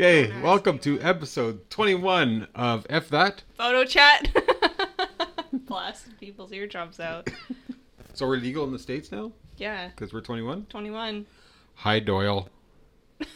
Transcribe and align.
Okay, 0.00 0.30
welcome 0.42 0.78
to 0.78 1.00
episode 1.00 1.68
21 1.70 2.46
of 2.54 2.86
F 2.88 3.08
That. 3.08 3.42
Photo 3.56 3.82
chat. 3.84 4.28
Blast 5.52 6.16
people's 6.20 6.52
eardrums 6.52 7.00
out. 7.00 7.28
So 8.14 8.26
we're 8.28 8.36
legal 8.36 8.64
in 8.64 8.72
the 8.72 8.78
States 8.78 9.10
now? 9.10 9.32
Yeah, 9.56 9.88
Because 9.88 10.12
we're 10.12 10.20
21? 10.20 10.66
21. 10.68 11.26
Hi, 11.74 11.98
Doyle. 12.00 12.48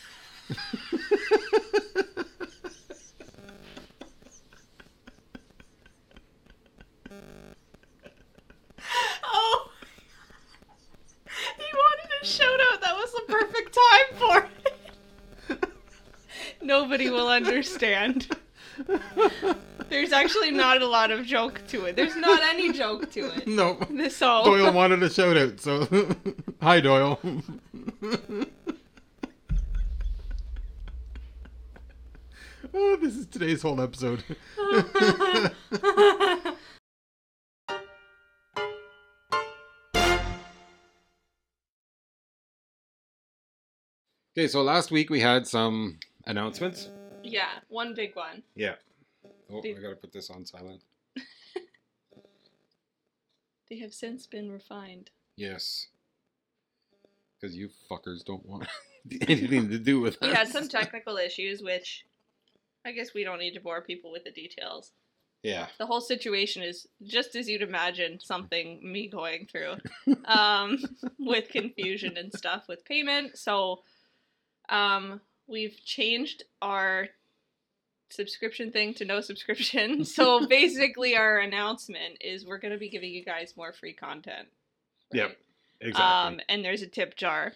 understand. 17.33 18.28
There's 19.88 20.12
actually 20.12 20.50
not 20.50 20.80
a 20.80 20.86
lot 20.86 21.10
of 21.10 21.27
joke 21.27 21.60
to 21.68 21.84
it. 21.86 21.96
There's 21.96 22.16
not 22.16 22.41
any 22.42 22.72
joke 22.72 23.10
to 23.12 23.27
it. 23.36 23.46
No. 23.46 23.78
This 23.91 24.22
all. 24.22 24.45
Doyle 24.45 24.72
wanted 24.72 25.02
a 25.02 25.10
shout 25.10 25.36
out, 25.36 25.60
so 25.60 25.86
hi, 26.62 26.80
Doyle. 26.80 27.18
oh, 32.74 32.96
this 32.96 33.16
is 33.16 33.27
today's 33.27 33.62
whole 33.62 33.80
episode. 33.80 34.24
Okay, 44.34 44.48
so 44.48 44.62
last 44.62 44.91
week 44.91 45.10
we 45.10 45.20
had 45.20 45.46
some 45.46 45.98
announcements. 46.27 46.88
Yeah, 47.22 47.60
one 47.68 47.94
big 47.94 48.14
one. 48.16 48.42
Yeah. 48.54 48.74
Oh, 49.50 49.60
Did- 49.62 49.78
I 49.78 49.80
gotta 49.82 49.96
put 49.96 50.12
this 50.12 50.30
on 50.30 50.44
silent. 50.44 50.83
They 53.70 53.78
have 53.78 53.94
since 53.94 54.27
been 54.27 54.50
refined. 54.50 55.10
Yes. 55.36 55.86
Because 57.41 57.56
you 57.56 57.70
fuckers 57.91 58.24
don't 58.24 58.44
want 58.44 58.66
anything 59.28 59.70
to 59.70 59.78
do 59.78 60.00
with 60.00 60.19
We 60.22 60.28
us. 60.28 60.36
had 60.36 60.48
some 60.48 60.69
technical 60.69 61.16
issues, 61.16 61.62
which 61.62 62.05
I 62.84 62.92
guess 62.92 63.14
we 63.14 63.25
don't 63.25 63.38
need 63.38 63.54
to 63.54 63.60
bore 63.60 63.80
people 63.82 64.12
with 64.12 64.25
the 64.25 64.30
details. 64.30 64.92
Yeah. 65.42 65.66
the 65.78 65.86
whole 65.86 66.00
situation 66.00 66.62
is 66.62 66.86
just 67.02 67.34
as 67.34 67.48
you'd 67.48 67.62
imagine 67.62 68.20
something 68.22 68.78
me 68.80 69.08
going 69.08 69.48
through 69.50 69.75
um, 70.27 70.78
with 71.19 71.48
confusion 71.48 72.16
and 72.16 72.32
stuff 72.32 72.66
with 72.69 72.84
payment 72.84 73.36
so 73.36 73.80
um, 74.69 75.20
we've 75.53 75.77
changed 75.84 76.42
our 76.61 77.08
subscription 78.11 78.70
thing 78.72 78.92
to 78.95 79.05
no 79.05 79.20
subscription 79.20 80.05
so 80.19 80.47
basically 80.47 81.17
our 81.17 81.39
announcement 81.39 82.17
is 82.20 82.44
we're 82.44 82.59
going 82.59 82.72
to 82.72 82.78
be 82.78 82.89
giving 82.91 83.11
you 83.12 83.25
guys 83.25 83.55
more 83.56 83.72
free 83.72 83.92
content 83.94 84.48
Yep. 85.12 85.36
Exactly. 85.81 86.03
um, 86.05 86.41
and 86.48 86.64
there's 86.64 86.83
a 86.83 86.86
tip 86.86 87.17
jar 87.17 87.53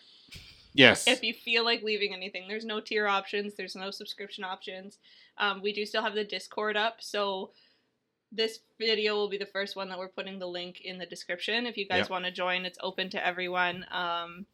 yes. 0.75 1.07
if 1.09 1.23
you 1.23 1.33
feel 1.35 1.65
like 1.65 1.83
leaving 1.83 2.15
anything 2.15 2.45
there's 2.49 2.65
no 2.65 2.81
tier 2.81 3.07
options 3.07 3.55
there's 3.55 3.75
no 3.77 3.91
subscription 3.91 4.45
options 4.45 4.99
um, 5.39 5.61
we 5.63 5.73
do 5.73 5.85
still 5.87 6.03
have 6.03 6.15
the 6.15 6.25
discord 6.25 6.77
up 6.77 6.97
so 7.01 7.51
this 8.33 8.61
video 8.79 9.15
will 9.15 9.29
be 9.29 9.39
the 9.39 9.47
first 9.47 9.77
one 9.77 9.89
that 9.89 9.99
we're 9.99 10.09
putting 10.09 10.39
the 10.39 10.47
link 10.49 10.81
in 10.83 10.99
the 10.99 11.07
description 11.07 11.67
if 11.67 11.77
you 11.77 11.87
guys 11.87 12.01
Yep. 12.05 12.11
want 12.11 12.25
to 12.25 12.31
join 12.31 12.65
it's 12.65 12.79
open 12.83 13.09
to 13.11 13.27
everyone 13.27 13.85
um, 13.91 14.47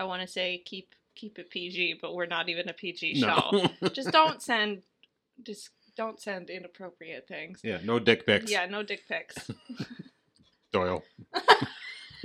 i 0.00 0.04
want 0.04 0.20
to 0.22 0.26
say 0.28 0.62
keep 0.64 0.94
keep 1.14 1.38
it 1.38 1.50
pg 1.50 1.98
but 2.00 2.14
we're 2.14 2.26
not 2.26 2.48
even 2.48 2.68
a 2.68 2.72
pg 2.72 3.14
show 3.20 3.50
no. 3.52 3.88
just 3.88 4.10
don't 4.10 4.42
send 4.50 4.82
just 5.42 5.70
don't 5.96 6.20
send 6.20 6.48
inappropriate 6.50 7.26
things 7.28 7.60
yeah, 7.62 7.78
no 7.84 7.98
dick 7.98 8.24
pics. 8.26 8.50
yeah 8.50 8.66
no 8.66 8.82
dick 8.82 9.06
pics 9.08 9.50
Doyle. 10.72 11.02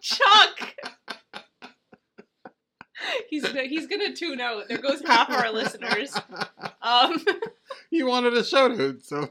chuck 0.00 0.74
he's 3.28 3.42
gonna, 3.42 3.64
he's 3.64 3.86
gonna 3.86 4.14
tune 4.14 4.40
out 4.40 4.66
there 4.68 4.78
goes 4.78 5.02
half 5.02 5.28
our 5.28 5.52
listeners 5.52 6.16
um 6.80 7.22
you 7.90 8.06
wanted 8.06 8.34
a 8.34 8.44
shout 8.44 8.78
out, 8.78 9.02
so. 9.02 9.28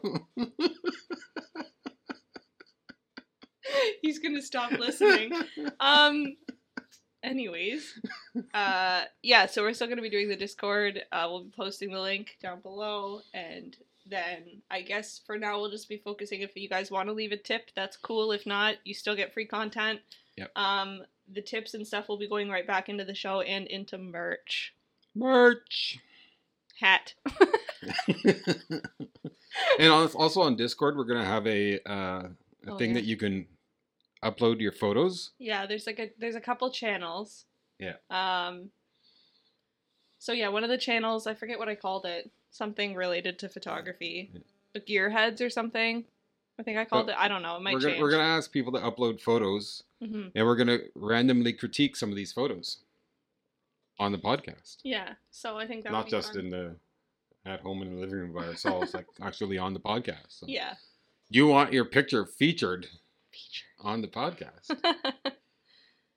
he's 4.02 4.20
gonna 4.20 4.42
stop 4.42 4.72
listening. 4.72 5.32
Um. 5.80 6.36
Anyways, 7.24 8.00
uh, 8.54 9.04
yeah. 9.24 9.46
So 9.48 9.64
we're 9.64 9.74
still 9.74 9.88
gonna 9.88 10.02
be 10.02 10.10
doing 10.10 10.30
the 10.30 10.36
Discord. 10.36 11.02
Uh, 11.12 11.28
we'll 11.30 11.44
be 11.46 11.52
posting 11.56 11.92
the 11.92 12.00
link 12.02 12.38
down 12.42 12.60
below, 12.62 13.22
and 13.34 13.76
then 14.10 14.62
I 14.72 14.82
guess 14.82 15.20
for 15.26 15.38
now 15.38 15.60
we'll 15.60 15.72
just 15.72 15.90
be 15.90 15.98
focusing. 15.98 16.42
If 16.42 16.56
you 16.56 16.70
guys 16.70 16.92
want 16.92 17.10
to 17.10 17.14
leave 17.14 17.32
a 17.32 17.38
tip, 17.38 17.72
that's 17.76 17.98
cool. 17.98 18.32
If 18.32 18.46
not, 18.46 18.76
you 18.84 18.94
still 18.94 19.16
get 19.16 19.34
free 19.34 19.46
content. 19.46 20.00
Yep. 20.38 20.52
Um, 20.56 21.02
the 21.34 21.42
tips 21.42 21.74
and 21.74 21.86
stuff 21.86 22.08
will 22.08 22.18
be 22.18 22.30
going 22.30 22.50
right 22.50 22.66
back 22.66 22.88
into 22.88 23.04
the 23.04 23.16
show 23.16 23.42
and 23.42 23.66
into 23.68 23.98
merch. 23.98 24.74
Merch. 25.16 26.00
Hat. 26.80 27.16
and 29.80 29.92
also 29.92 30.42
on 30.42 30.56
Discord, 30.56 30.96
we're 30.96 31.04
gonna 31.06 31.26
have 31.26 31.48
a 31.48 31.80
uh, 31.90 32.24
a 32.24 32.30
Oh, 32.70 32.78
thing 32.78 32.90
yeah. 32.90 32.96
that 32.96 33.06
you 33.06 33.18
can 33.18 33.48
upload 34.30 34.60
your 34.60 34.72
photos. 34.72 35.32
Yeah, 35.40 35.66
there's 35.66 35.88
like 35.88 36.00
a 36.00 36.12
there's 36.20 36.36
a 36.36 36.42
couple 36.42 36.70
channels. 36.72 37.46
Yeah. 37.80 37.96
Um 38.10 38.70
So 40.20 40.32
yeah, 40.34 40.50
one 40.50 40.64
of 40.64 40.70
the 40.70 40.78
channels, 40.78 41.28
I 41.28 41.34
forget 41.34 41.60
what 41.60 41.70
I 41.70 41.76
called 41.76 42.06
it, 42.06 42.30
something 42.52 42.96
related 42.96 43.40
to 43.40 43.50
photography. 43.50 44.32
Yeah. 44.34 44.40
The 44.74 44.82
Gearheads 44.82 45.42
or 45.42 45.50
something. 45.50 46.06
I 46.60 46.64
think 46.64 46.78
I 46.78 46.86
called 46.86 47.06
But 47.08 47.14
it. 47.14 47.18
I 47.20 47.28
don't 47.28 47.44
know. 47.44 47.56
It 47.58 47.62
might 47.62 47.74
We're 47.76 47.80
change. 47.82 47.94
gonna, 47.94 48.02
we're 48.04 48.12
gonna 48.12 48.24
ask 48.24 48.52
people 48.52 48.74
to 48.74 48.80
upload 48.80 49.22
photos, 49.22 49.84
hmm 50.04 50.28
and 50.36 50.46
we're 50.46 50.56
gonna 50.56 50.80
randomly 50.96 51.54
critique 51.54 51.96
some 51.96 52.10
of 52.10 52.16
these 52.16 52.32
photos 52.34 52.80
on 54.00 54.12
the 54.12 54.18
podcast. 54.18 54.78
Yeah. 54.84 55.14
So 55.32 55.58
I 55.58 55.68
think 55.68 55.84
that 55.84 55.92
Not 55.92 56.08
just 56.08 56.34
fun. 56.34 56.40
in 56.46 56.50
the 56.50 56.76
at 57.46 57.62
home 57.62 57.82
in 57.82 57.94
the 57.96 58.02
living 58.02 58.20
room 58.20 58.34
by 58.34 58.44
ourselves, 58.46 58.94
like 58.94 59.06
actually 59.22 59.58
on 59.58 59.74
the 59.74 59.80
podcast. 59.80 60.30
So 60.30 60.46
Yeah. 60.50 60.74
You 61.30 61.48
want 61.48 61.74
your 61.74 61.86
picture 61.86 62.26
featured 62.26 62.88
Feature. 63.38 63.66
on 63.82 64.02
the 64.02 64.08
podcast. 64.08 64.70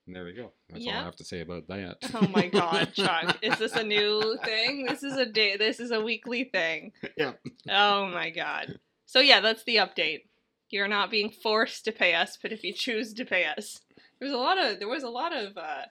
And 0.06 0.16
there 0.16 0.24
we 0.24 0.32
go. 0.32 0.52
That's 0.70 0.86
all 0.86 0.92
I 0.92 1.02
have 1.02 1.16
to 1.16 1.24
say 1.24 1.40
about 1.40 1.68
that. 1.68 1.98
oh 2.14 2.26
my 2.28 2.48
god, 2.48 2.92
Chuck. 2.94 3.38
Is 3.42 3.58
this 3.58 3.74
a 3.76 3.84
new 3.84 4.38
thing? 4.44 4.86
This 4.86 5.02
is 5.02 5.16
a 5.16 5.26
day 5.26 5.56
this 5.56 5.78
is 5.80 5.90
a 5.90 6.00
weekly 6.00 6.44
thing. 6.44 6.92
yeah. 7.16 7.32
Oh 7.68 8.06
my 8.08 8.30
god. 8.30 8.78
So 9.06 9.20
yeah, 9.20 9.40
that's 9.40 9.64
the 9.64 9.76
update. 9.76 10.22
You're 10.70 10.88
not 10.88 11.10
being 11.10 11.30
forced 11.30 11.84
to 11.86 11.92
pay 11.92 12.14
us, 12.14 12.38
but 12.40 12.52
if 12.52 12.62
you 12.64 12.72
choose 12.72 13.12
to 13.14 13.24
pay 13.24 13.44
us, 13.44 13.80
there 14.18 14.28
was 14.28 14.34
a 14.34 14.38
lot 14.38 14.56
of 14.58 14.78
there 14.78 14.88
was 14.88 15.02
a 15.02 15.08
lot 15.10 15.36
of 15.36 15.56
uh, 15.56 15.82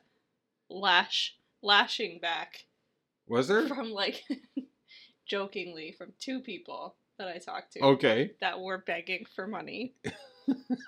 lash 0.70 1.36
lashing 1.62 2.20
back 2.22 2.66
Was 3.28 3.48
there? 3.50 3.68
from 3.68 3.92
like 3.92 4.24
jokingly 5.26 5.92
from 5.98 6.14
two 6.20 6.40
people 6.40 6.96
that 7.18 7.28
I 7.28 7.38
talked 7.38 7.74
to 7.74 7.82
Okay. 7.84 8.32
that 8.40 8.60
were 8.62 8.78
begging 8.78 9.26
for 9.36 9.46
money. 9.48 9.94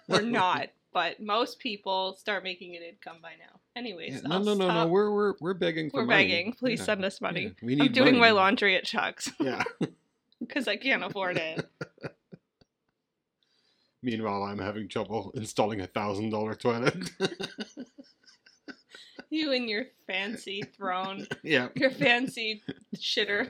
We're 0.08 0.22
not, 0.22 0.70
but 0.94 1.22
most 1.22 1.60
people 1.60 2.16
start 2.18 2.44
making 2.44 2.76
an 2.76 2.84
income 2.84 3.18
by 3.22 3.32
now. 3.40 3.60
Anyways, 3.76 4.16
Yeah, 4.22 4.28
no, 4.28 4.40
no, 4.40 4.54
no, 4.54 4.68
no. 4.72 4.88
We're 4.88 5.12
we're 5.12 5.34
we're 5.40 5.54
begging 5.54 5.90
for 5.90 5.98
money. 5.98 6.08
We're 6.08 6.14
money. 6.16 6.28
begging. 6.28 6.54
Please 6.54 6.80
Yeah. 6.80 6.86
send 6.86 7.06
us 7.06 7.22
money. 7.22 7.44
Yeah, 7.44 7.50
We 7.62 7.76
need 7.76 7.86
I'm 7.88 7.92
doing 7.94 8.20
my 8.20 8.32
laundry 8.32 8.76
at 8.76 8.84
Chuck's 8.86 9.32
Yeah. 9.40 9.64
because 10.40 10.68
I 10.68 10.76
can't 10.76 11.04
afford 11.04 11.38
it. 11.38 11.70
Meanwhile, 14.04 14.44
I'm 14.44 14.58
having 14.60 14.88
trouble 14.90 15.32
installing 15.36 15.80
a 15.82 15.88
thousand 15.88 16.32
dollar 16.32 16.56
toilet. 16.56 16.96
You 19.30 19.54
and 19.54 19.70
your 19.70 19.86
fancy 20.08 20.64
throne. 20.76 21.28
yeah. 21.44 21.70
Your 21.76 21.92
fancy 21.92 22.64
shitter. 22.98 23.48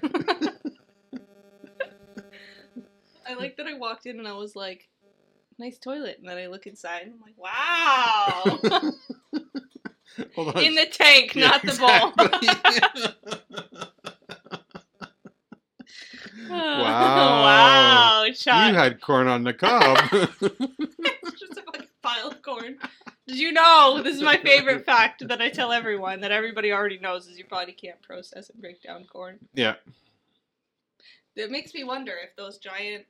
I 3.27 3.33
like 3.35 3.57
that 3.57 3.65
I 3.65 3.74
walked 3.74 4.06
in 4.06 4.19
and 4.19 4.27
I 4.27 4.33
was 4.33 4.56
like, 4.56 4.89
nice 5.61 5.77
toilet. 5.77 6.17
And 6.19 6.27
then 6.27 6.37
I 6.37 6.47
look 6.47 6.67
inside 6.67 7.03
and 7.03 7.13
I'm 7.13 7.21
like, 7.21 7.37
wow. 7.37 8.59
In 10.61 10.75
the 10.75 10.87
tank, 10.91 11.35
Yeah, 11.35 11.47
not 11.47 11.61
the 11.61 11.77
bowl. 11.79 12.13
exactly. 12.41 13.77
Oh, 16.53 16.57
wow. 16.57 17.43
wow, 17.43 18.23
you 18.25 18.33
had 18.75 18.99
corn 18.99 19.27
on 19.27 19.43
the 19.45 19.53
cob. 19.53 19.97
it's 20.11 21.39
just 21.39 21.57
a 21.57 21.61
fucking 21.63 21.87
pile 22.01 22.27
of 22.27 22.41
corn. 22.41 22.77
Did 23.27 23.37
you 23.39 23.53
know? 23.53 24.01
This 24.03 24.17
is 24.17 24.21
my 24.21 24.35
favorite 24.35 24.83
fact 24.85 25.25
that 25.29 25.41
I 25.41 25.49
tell 25.49 25.71
everyone 25.71 26.19
that 26.21 26.31
everybody 26.31 26.73
already 26.73 26.99
knows 26.99 27.27
is 27.27 27.37
your 27.37 27.47
body 27.47 27.71
can't 27.71 28.01
process 28.01 28.49
and 28.49 28.59
break 28.61 28.81
down 28.83 29.05
corn. 29.05 29.39
yeah. 29.53 29.75
It 31.37 31.49
makes 31.51 31.73
me 31.73 31.85
wonder 31.85 32.11
if 32.21 32.35
those 32.35 32.57
giant 32.57 33.05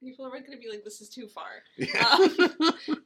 people 0.00 0.26
are 0.26 0.30
gonna 0.30 0.56
be 0.58 0.70
like, 0.70 0.84
"This 0.84 1.00
is 1.00 1.08
too 1.08 1.26
far." 1.28 1.62
Yeah. 1.76 2.16
Um, 2.18 2.36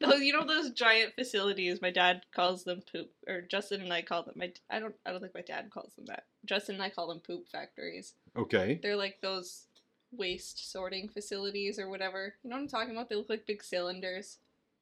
those, 0.01 0.21
you 0.21 0.33
know, 0.33 0.47
those 0.47 0.71
giant 0.71 1.15
facilities. 1.15 1.81
My 1.83 1.91
dad 1.91 2.23
calls 2.35 2.65
them 2.65 2.83
poop, 2.91 3.11
or 3.29 3.43
Justin 3.43 3.81
and 3.83 3.93
I 3.93 4.03
call 4.03 4.23
them. 4.23 4.35
My 4.37 4.53
I 4.71 4.81
don't 4.81 4.95
I 5.07 5.11
don't 5.11 5.21
think 5.21 5.35
my 5.35 5.43
dad 5.43 5.71
calls 5.71 5.95
them 5.95 6.07
that. 6.07 6.25
Justin 6.45 6.77
and 6.77 6.85
I 6.85 6.91
call 6.91 7.09
them 7.09 7.21
poop 7.21 7.49
factories. 7.49 8.15
okay. 8.37 8.79
They're 8.83 8.97
like 8.97 9.21
those 9.21 9.67
waste 10.13 10.71
sorting 10.71 11.09
facilities 11.09 11.79
or 11.79 11.89
whatever. 11.89 12.35
You 12.43 12.51
know 12.51 12.57
what 12.57 12.63
I'm 12.63 12.69
talking 12.69 12.91
about? 12.91 13.09
They 13.09 13.17
look 13.17 13.31
like 13.31 13.47
big 13.47 13.63
cylinders. 13.63 14.39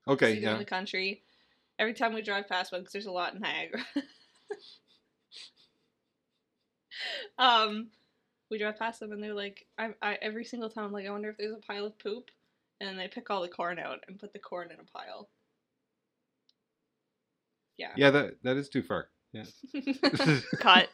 Okay. 0.08 0.40
them 0.40 0.54
in 0.54 0.58
the 0.58 0.64
country. 0.64 1.22
Every 1.78 1.94
time 1.94 2.12
we 2.12 2.22
drive 2.22 2.48
past 2.48 2.72
one, 2.72 2.80
because 2.82 2.92
there's 2.92 3.06
a 3.06 3.12
lot 3.12 3.34
in 3.34 3.40
Niagara. 3.40 3.84
um, 7.38 7.88
we 8.50 8.58
drive 8.58 8.78
past 8.78 9.00
them 9.00 9.12
and 9.12 9.22
they're 9.22 9.34
like, 9.34 9.66
I, 9.78 9.90
I 10.02 10.18
every 10.20 10.44
single 10.44 10.68
time 10.68 10.84
I'm 10.84 10.92
like, 10.92 11.06
I 11.06 11.10
wonder 11.10 11.30
if 11.30 11.38
there's 11.38 11.54
a 11.54 11.66
pile 11.66 11.86
of 11.86 11.98
poop, 11.98 12.30
and 12.80 12.98
they 12.98 13.08
pick 13.08 13.30
all 13.30 13.42
the 13.42 13.48
corn 13.48 13.78
out 13.78 14.00
and 14.08 14.18
put 14.18 14.32
the 14.32 14.38
corn 14.38 14.70
in 14.72 14.80
a 14.80 14.98
pile. 14.98 15.28
Yeah. 17.76 17.92
Yeah. 17.96 18.10
That 18.10 18.34
that 18.42 18.56
is 18.56 18.68
too 18.68 18.82
far. 18.82 19.08
Yeah. 19.32 19.44
cut, 20.58 20.88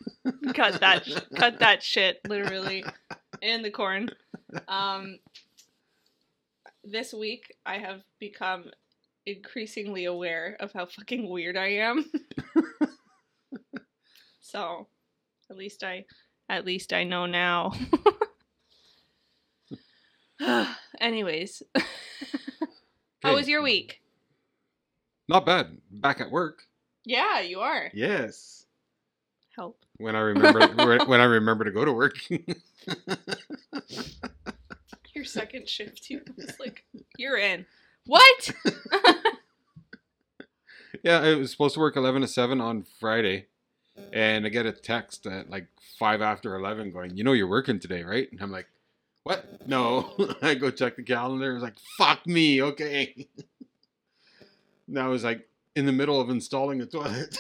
cut 0.55 0.81
that, 0.81 1.09
cut 1.37 1.59
that 1.61 1.83
shit, 1.83 2.21
literally, 2.29 2.85
and 3.43 3.65
the 3.65 3.71
corn. 3.71 4.11
Um, 4.69 5.19
this 6.85 7.13
week 7.13 7.55
I 7.65 7.79
have 7.79 8.03
become 8.21 8.71
increasingly 9.25 10.05
aware 10.05 10.57
of 10.61 10.73
how 10.73 10.87
fucking 10.87 11.29
weird 11.29 11.57
I 11.57 11.69
am. 11.69 12.05
so, 14.41 14.87
at 15.51 15.57
least 15.57 15.83
I, 15.83 16.05
at 16.49 16.65
least 16.65 16.93
I 16.93 17.05
know 17.05 17.27
now. 17.27 17.73
Anyways, 21.01 21.63
how 23.23 23.35
was 23.35 23.49
your 23.49 23.63
week? 23.63 24.01
Not 25.29 25.47
bad. 25.47 25.79
Back 25.91 26.21
at 26.21 26.31
work. 26.31 26.63
Yeah, 27.05 27.41
you 27.41 27.61
are. 27.61 27.91
Yes. 27.95 28.67
Help. 29.55 29.85
When 29.97 30.15
I 30.15 30.21
remember 30.21 30.61
when 31.07 31.21
I 31.21 31.25
remember 31.25 31.65
to 31.65 31.71
go 31.71 31.85
to 31.85 31.93
work. 31.93 32.17
Your 35.15 35.25
second 35.25 35.67
shift, 35.67 36.11
you 36.11 36.21
was 36.37 36.53
like, 36.61 36.85
you're 37.17 37.39
in. 37.39 37.65
What? 38.05 38.51
yeah, 41.03 41.21
I 41.21 41.35
was 41.37 41.51
supposed 41.51 41.73
to 41.75 41.81
work 41.81 41.97
eleven 41.97 42.21
to 42.21 42.29
seven 42.29 42.61
on 42.61 42.85
Friday, 43.01 43.47
and 44.13 44.47
I 44.47 44.49
get 44.49 44.67
a 44.67 44.73
text 44.73 45.27
at 45.27 45.51
like 45.51 45.67
five 45.99 46.23
after 46.23 46.55
eleven 46.55 46.91
going, 46.91 47.17
"You 47.17 47.25
know 47.25 47.33
you're 47.33 47.49
working 47.49 47.79
today, 47.79 48.03
right?" 48.03 48.31
And 48.31 48.41
I'm 48.43 48.51
like, 48.51 48.67
"What? 49.23 49.67
No." 49.69 50.15
I 50.43 50.55
go 50.55 50.71
check 50.71 50.97
the 50.97 51.03
calendar. 51.03 51.55
It's 51.55 51.63
like, 51.63 51.79
"Fuck 51.99 52.27
me." 52.27 52.63
Okay. 52.63 53.29
and 54.89 54.99
I 54.99 55.09
was 55.09 55.25
like 55.25 55.49
in 55.75 55.87
the 55.87 55.93
middle 55.93 56.21
of 56.21 56.31
installing 56.31 56.81
a 56.81 56.87
toilet, 56.87 57.39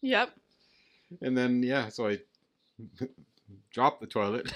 yep. 0.00 0.30
and 1.20 1.36
then 1.36 1.62
yeah, 1.62 1.88
so 1.88 2.08
I 2.08 2.20
dropped 3.70 4.00
the 4.00 4.06
toilet, 4.06 4.52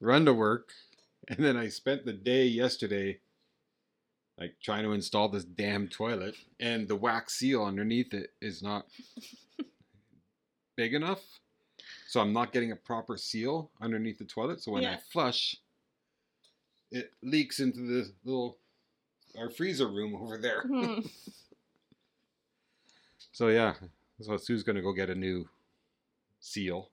run 0.00 0.24
to 0.26 0.34
work, 0.34 0.70
and 1.28 1.38
then 1.38 1.56
I 1.56 1.68
spent 1.68 2.04
the 2.04 2.12
day 2.12 2.44
yesterday 2.44 3.20
like 4.38 4.54
trying 4.62 4.84
to 4.84 4.92
install 4.92 5.28
this 5.28 5.44
damn 5.44 5.88
toilet 5.88 6.34
and 6.60 6.86
the 6.86 6.94
wax 6.96 7.34
seal 7.34 7.64
underneath 7.64 8.14
it 8.14 8.30
is 8.40 8.62
not 8.62 8.86
big 10.76 10.94
enough. 10.94 11.20
So 12.08 12.20
I'm 12.20 12.32
not 12.32 12.52
getting 12.52 12.72
a 12.72 12.76
proper 12.76 13.16
seal 13.16 13.70
underneath 13.82 14.18
the 14.18 14.24
toilet. 14.24 14.62
So 14.62 14.72
when 14.72 14.84
I 14.84 14.98
flush, 15.12 15.56
it 16.90 17.10
leaks 17.22 17.60
into 17.60 17.80
the 17.80 18.10
little 18.24 18.58
our 19.38 19.50
freezer 19.50 19.88
room 19.88 20.14
over 20.16 20.38
there. 20.38 20.62
Hmm. 20.62 21.00
So 23.32 23.48
yeah, 23.48 23.74
so 24.20 24.36
Sue's 24.36 24.64
gonna 24.64 24.82
go 24.82 24.92
get 24.92 25.10
a 25.10 25.14
new 25.14 25.48
seal, 26.40 26.90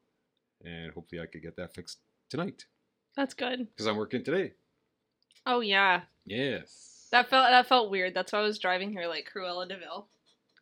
and 0.64 0.92
hopefully 0.92 1.20
I 1.20 1.26
could 1.26 1.42
get 1.42 1.56
that 1.56 1.74
fixed 1.74 1.98
tonight 2.30 2.66
That's 3.16 3.34
good. 3.34 3.68
because 3.72 3.88
I'm 3.88 3.96
working 3.96 4.24
today. 4.24 4.52
Oh 5.48 5.62
yeah, 5.62 6.02
Yes. 6.28 6.95
That 7.16 7.30
felt 7.30 7.50
that 7.50 7.66
felt 7.68 7.90
weird. 7.92 8.14
That's 8.14 8.34
why 8.34 8.40
I 8.40 8.42
was 8.42 8.60
driving 8.60 8.92
here 8.92 9.08
like 9.08 9.32
Cruella 9.34 9.66
de 9.70 9.78
Vil. 9.78 10.06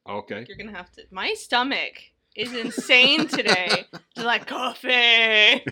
Okay. 0.07 0.45
You're 0.47 0.55
gonna 0.55 0.77
have 0.77 0.91
to. 0.91 1.01
My 1.09 1.33
stomach 1.33 1.93
is 2.35 2.53
insane 2.53 3.27
today. 3.27 3.85
It's 4.15 4.23
like 4.23 4.45
coffee. 4.45 4.87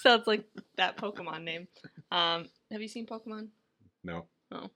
so 0.00 0.16
it's 0.16 0.26
like 0.26 0.44
that 0.74 0.96
Pokemon 0.96 1.44
name. 1.44 1.68
Um, 2.10 2.48
have 2.72 2.82
you 2.82 2.88
seen 2.88 3.06
Pokemon? 3.06 3.46
No. 4.02 4.24
Oh. 4.50 4.70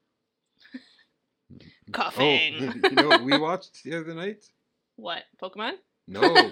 Coughing. 1.93 2.55
Oh, 2.85 2.89
you 2.89 2.95
know 2.95 3.09
what 3.09 3.25
we 3.25 3.37
watched 3.37 3.83
the 3.83 3.99
other 3.99 4.15
night? 4.15 4.45
what 4.95 5.25
Pokemon? 5.43 5.73
No. 6.07 6.51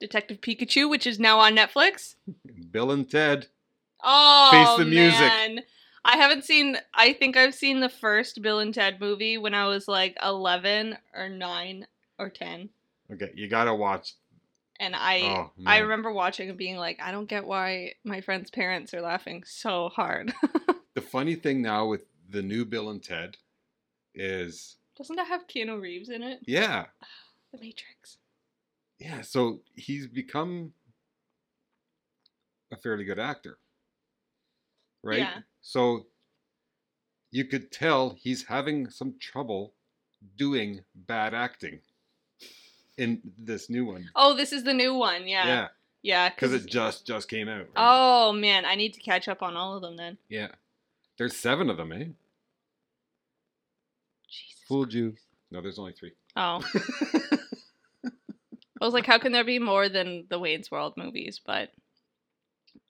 Detective 0.00 0.40
Pikachu, 0.40 0.88
which 0.88 1.06
is 1.06 1.20
now 1.20 1.38
on 1.40 1.54
Netflix. 1.54 2.14
Bill 2.70 2.90
and 2.90 3.10
Ted. 3.10 3.48
Oh, 4.02 4.48
Face 4.52 4.78
the 4.78 4.90
music. 4.90 5.20
man. 5.20 5.60
I 6.04 6.16
haven't 6.16 6.44
seen. 6.44 6.76
I 6.94 7.12
think 7.12 7.36
I've 7.36 7.54
seen 7.54 7.80
the 7.80 7.88
first 7.88 8.40
Bill 8.42 8.60
and 8.60 8.72
Ted 8.74 9.00
movie 9.00 9.36
when 9.38 9.54
I 9.54 9.66
was 9.66 9.86
like 9.88 10.16
eleven 10.22 10.96
or 11.14 11.28
nine 11.28 11.86
or 12.18 12.30
ten, 12.30 12.70
Okay, 13.12 13.30
you 13.34 13.48
gotta 13.48 13.74
watch. 13.74 14.14
and 14.80 14.94
I 14.96 15.20
Oh, 15.20 15.50
I 15.66 15.78
remember 15.78 16.12
watching 16.12 16.48
and 16.48 16.58
being 16.58 16.76
like, 16.76 16.98
I 17.02 17.10
don't 17.12 17.28
get 17.28 17.44
why 17.46 17.94
my 18.04 18.20
friends' 18.20 18.50
parents 18.50 18.94
are 18.94 19.00
laughing 19.02 19.42
so 19.44 19.88
hard. 19.88 20.32
The 20.94 21.02
funny 21.02 21.36
thing 21.36 21.62
now 21.62 21.86
with 21.86 22.06
the 22.28 22.42
new 22.42 22.64
Bill 22.64 22.90
and 22.90 23.00
Ted 23.00 23.36
is, 24.16 24.78
Doesn't 24.96 25.14
that 25.14 25.28
have 25.28 25.46
Keanu 25.46 25.80
Reeves 25.80 26.08
in 26.08 26.22
it? 26.24 26.40
yeah, 26.44 26.86
The 27.52 27.58
Matrix. 27.58 28.18
yeah. 28.98 29.20
So 29.20 29.60
he's 29.76 30.08
become 30.08 30.72
a 32.72 32.76
fairly 32.76 33.04
good 33.04 33.20
actor, 33.20 33.58
right? 35.02 35.18
Yeah. 35.20 35.38
So 35.62 36.06
you 37.30 37.44
could 37.44 37.70
tell 37.70 38.16
he's 38.18 38.44
having 38.44 38.88
some 38.90 39.14
trouble 39.20 39.74
doing 40.36 40.80
bad 40.94 41.34
acting 41.34 41.80
in 42.96 43.20
this 43.38 43.68
new 43.70 43.84
one. 43.84 44.08
Oh, 44.16 44.34
this 44.34 44.52
is 44.52 44.64
the 44.64 44.74
new 44.74 44.94
one. 44.94 45.28
Yeah. 45.28 45.46
Yeah, 45.46 45.68
Yeah. 46.02 46.28
because 46.30 46.52
it 46.52 46.66
just 46.66 47.06
just 47.06 47.28
came 47.28 47.48
out. 47.48 47.60
right? 47.60 47.68
Oh 47.76 48.32
man, 48.32 48.64
I 48.64 48.74
need 48.74 48.94
to 48.94 49.00
catch 49.00 49.28
up 49.28 49.42
on 49.42 49.56
all 49.56 49.76
of 49.76 49.82
them 49.82 49.96
then. 49.96 50.18
Yeah. 50.28 50.48
There's 51.18 51.36
seven 51.36 51.68
of 51.70 51.76
them, 51.76 51.92
eh? 51.92 52.04
Jesus. 54.28 54.60
Fooled 54.68 54.92
you. 54.92 55.14
No, 55.50 55.60
there's 55.60 55.78
only 55.78 55.92
three. 55.92 56.12
Oh. 56.36 56.62
I 58.80 58.84
was 58.84 58.94
like, 58.94 59.06
how 59.06 59.18
can 59.18 59.32
there 59.32 59.44
be 59.44 59.58
more 59.58 59.88
than 59.88 60.26
the 60.30 60.38
Wayne's 60.38 60.70
World 60.70 60.94
movies? 60.96 61.40
But 61.44 61.70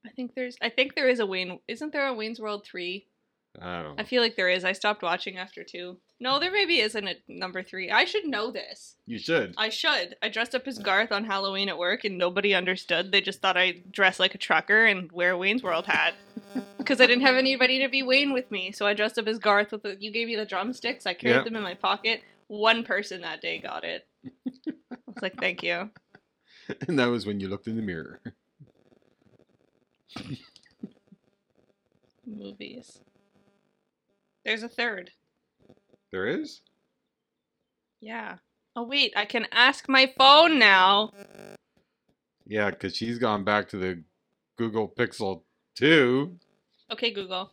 I 0.07 0.11
think 0.11 0.35
there's 0.35 0.57
I 0.61 0.69
think 0.69 0.95
there 0.95 1.09
is 1.09 1.21
a 1.21 1.27
Wayne 1.27 1.59
isn't 1.69 1.93
there 1.93 2.07
a 2.07 2.15
Wayne's 2.15 2.41
World 2.41 2.65
three? 2.65 3.07
I 3.61 3.83
don't 3.83 3.99
I 4.01 4.05
feel 4.05 4.23
like 4.23 4.37
there 4.37 4.49
is. 4.51 4.65
I 4.65 4.73
stopped 4.73 5.03
watching 5.03 5.37
after 5.37 5.65
two. 5.65 5.97
No, 6.21 6.39
there 6.39 6.53
maybe 6.53 6.81
isn't 6.81 7.07
a 7.09 7.17
number 7.29 7.63
three. 7.63 7.91
I 7.91 8.05
should 8.05 8.27
know 8.27 8.51
this. 8.51 8.97
You 9.07 9.19
should. 9.19 9.55
I 9.57 9.69
should. 9.69 10.17
I 10.23 10.29
dressed 10.29 10.55
up 10.55 10.67
as 10.69 10.79
Garth 10.79 11.13
on 11.13 11.25
Halloween 11.25 11.69
at 11.69 11.79
work 11.79 12.05
and 12.05 12.19
nobody 12.19 12.55
understood. 12.55 13.11
They 13.11 13.21
just 13.21 13.41
thought 13.41 13.57
I 13.57 13.83
dressed 13.91 14.21
like 14.21 14.35
a 14.35 14.39
trucker 14.39 14.85
and 14.85 15.11
wear 15.13 15.33
a 15.33 15.39
Wayne's 15.39 15.63
World 15.63 15.87
hat. 15.87 16.15
Because 16.79 17.03
I 17.03 17.07
didn't 17.07 17.27
have 17.27 17.35
anybody 17.37 17.81
to 17.81 17.89
be 17.89 18.03
Wayne 18.03 18.33
with 18.33 18.51
me. 18.51 18.73
So 18.73 18.87
I 18.87 18.95
dressed 18.95 19.19
up 19.19 19.27
as 19.29 19.39
Garth 19.39 19.73
with 19.73 19.83
the 19.83 19.99
you 20.01 20.11
gave 20.11 20.27
me 20.27 20.37
the 20.37 20.47
drumsticks. 20.47 21.05
I 21.05 21.13
carried 21.13 21.35
Yeah. 21.37 21.43
them 21.45 21.57
in 21.57 21.63
my 21.63 21.75
pocket. 21.75 22.23
One 22.47 22.83
person 22.83 23.21
that 23.21 23.43
day 23.43 23.59
got 23.59 23.85
it. 23.85 24.07
I 24.25 24.97
was 25.07 25.21
like, 25.21 25.39
thank 25.39 25.63
you. 25.63 25.91
And 26.87 26.99
that 26.99 27.07
was 27.07 27.27
when 27.27 27.41
you 27.41 27.49
looked 27.49 27.67
in 27.67 27.77
the 27.77 27.83
mirror. 27.83 28.21
Movies. 32.27 33.01
There's 34.45 34.63
a 34.63 34.69
third. 34.69 35.11
There 36.11 36.27
is? 36.27 36.63
Yeah. 38.01 38.37
Oh 38.77 38.85
wait, 38.85 39.13
I 39.17 39.25
can 39.25 39.47
ask 39.53 39.89
my 39.89 40.13
phone 40.17 40.59
now. 40.59 41.13
Yeah, 42.47 42.71
because 42.71 42.97
she's 42.97 43.19
gone 43.19 43.45
back 43.45 43.69
to 43.71 43.77
the 43.77 44.03
Google 44.57 44.89
Pixel 44.89 45.43
2. 45.77 46.39
Okay, 46.93 47.11
Google. 47.11 47.53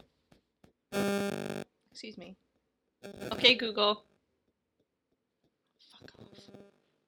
Excuse 1.91 2.17
me. 2.17 2.37
Okay, 3.31 3.55
Google. 3.55 4.03
Fuck 5.91 6.11
off. 6.19 6.27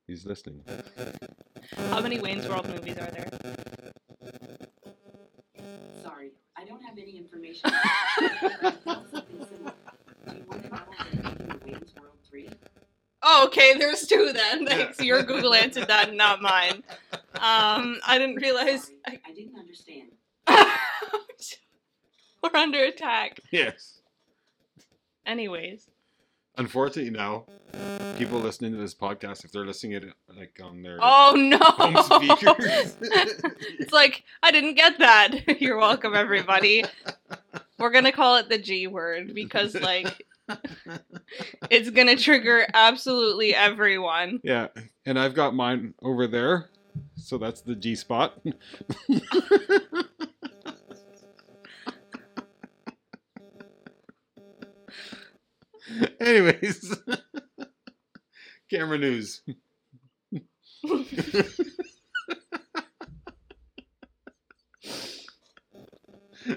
He's 0.05 0.25
listening. 0.25 0.63
How 1.89 2.01
many 2.01 2.19
Wayne's 2.19 2.47
World 2.47 2.67
movies 2.67 2.97
are 2.97 3.11
there? 3.11 3.86
Sorry, 6.67 6.75
I 6.75 6.79
don't 6.79 6.83
have 6.83 6.97
any 6.97 7.17
information. 7.17 7.69
Something 8.83 9.47
similar. 9.49 9.73
Do 10.27 10.35
you 10.35 10.43
want 10.47 10.63
to 10.63 10.69
know 10.69 10.79
if 10.91 11.07
they're 11.07 11.47
making 11.47 11.73
Wayne's 11.73 11.95
World 11.95 12.17
3? 12.29 12.49
oh, 13.23 13.45
okay, 13.47 13.77
there's 13.77 14.05
two 14.07 14.31
then. 14.33 14.65
Thanks. 14.65 14.99
Your 14.99 15.23
Google 15.23 15.53
answered 15.53 15.87
that, 15.87 16.13
not 16.13 16.41
mine. 16.41 16.83
Um, 17.35 17.99
I 18.05 18.17
didn't 18.17 18.35
realize. 18.37 18.85
Sorry, 19.05 19.21
I 19.25 19.33
didn't 19.33 19.57
understand. 19.57 20.09
We're 22.43 22.59
under 22.59 22.83
attack. 22.83 23.39
Yes. 23.51 24.01
Anyways. 25.25 25.87
Unfortunately, 26.57 27.11
now 27.11 27.45
people 28.17 28.39
listening 28.39 28.71
to 28.71 28.77
this 28.77 28.95
podcast, 28.95 29.45
if 29.45 29.51
they're 29.51 29.65
listening 29.65 29.93
it 29.93 30.13
like 30.35 30.59
on 30.63 30.81
their 30.81 30.97
Oh 31.01 31.33
no. 31.35 31.57
home 31.59 31.97
speakers, 32.03 32.97
it's 33.79 33.93
like, 33.93 34.23
I 34.41 34.51
didn't 34.51 34.73
get 34.73 34.97
that. 34.99 35.35
You're 35.61 35.77
welcome, 35.77 36.15
everybody. 36.15 36.83
We're 37.77 37.91
gonna 37.91 38.11
call 38.11 38.37
it 38.37 38.49
the 38.49 38.57
G 38.57 38.87
word 38.87 39.35
because 39.35 39.75
like 39.75 40.25
it's 41.69 41.91
gonna 41.91 42.15
trigger 42.15 42.65
absolutely 42.73 43.53
everyone. 43.53 44.39
yeah, 44.43 44.67
and 45.05 45.19
I've 45.19 45.35
got 45.35 45.53
mine 45.53 45.93
over 46.01 46.25
there, 46.25 46.69
so 47.15 47.37
that's 47.37 47.61
the 47.61 47.75
G 47.75 47.95
spot. 47.95 48.39
Anyways, 56.19 56.95
camera 58.69 58.97
news. 58.97 59.41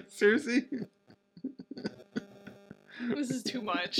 Seriously? 0.08 0.66
This 3.14 3.30
is 3.30 3.42
too 3.42 3.62
much. 3.62 3.98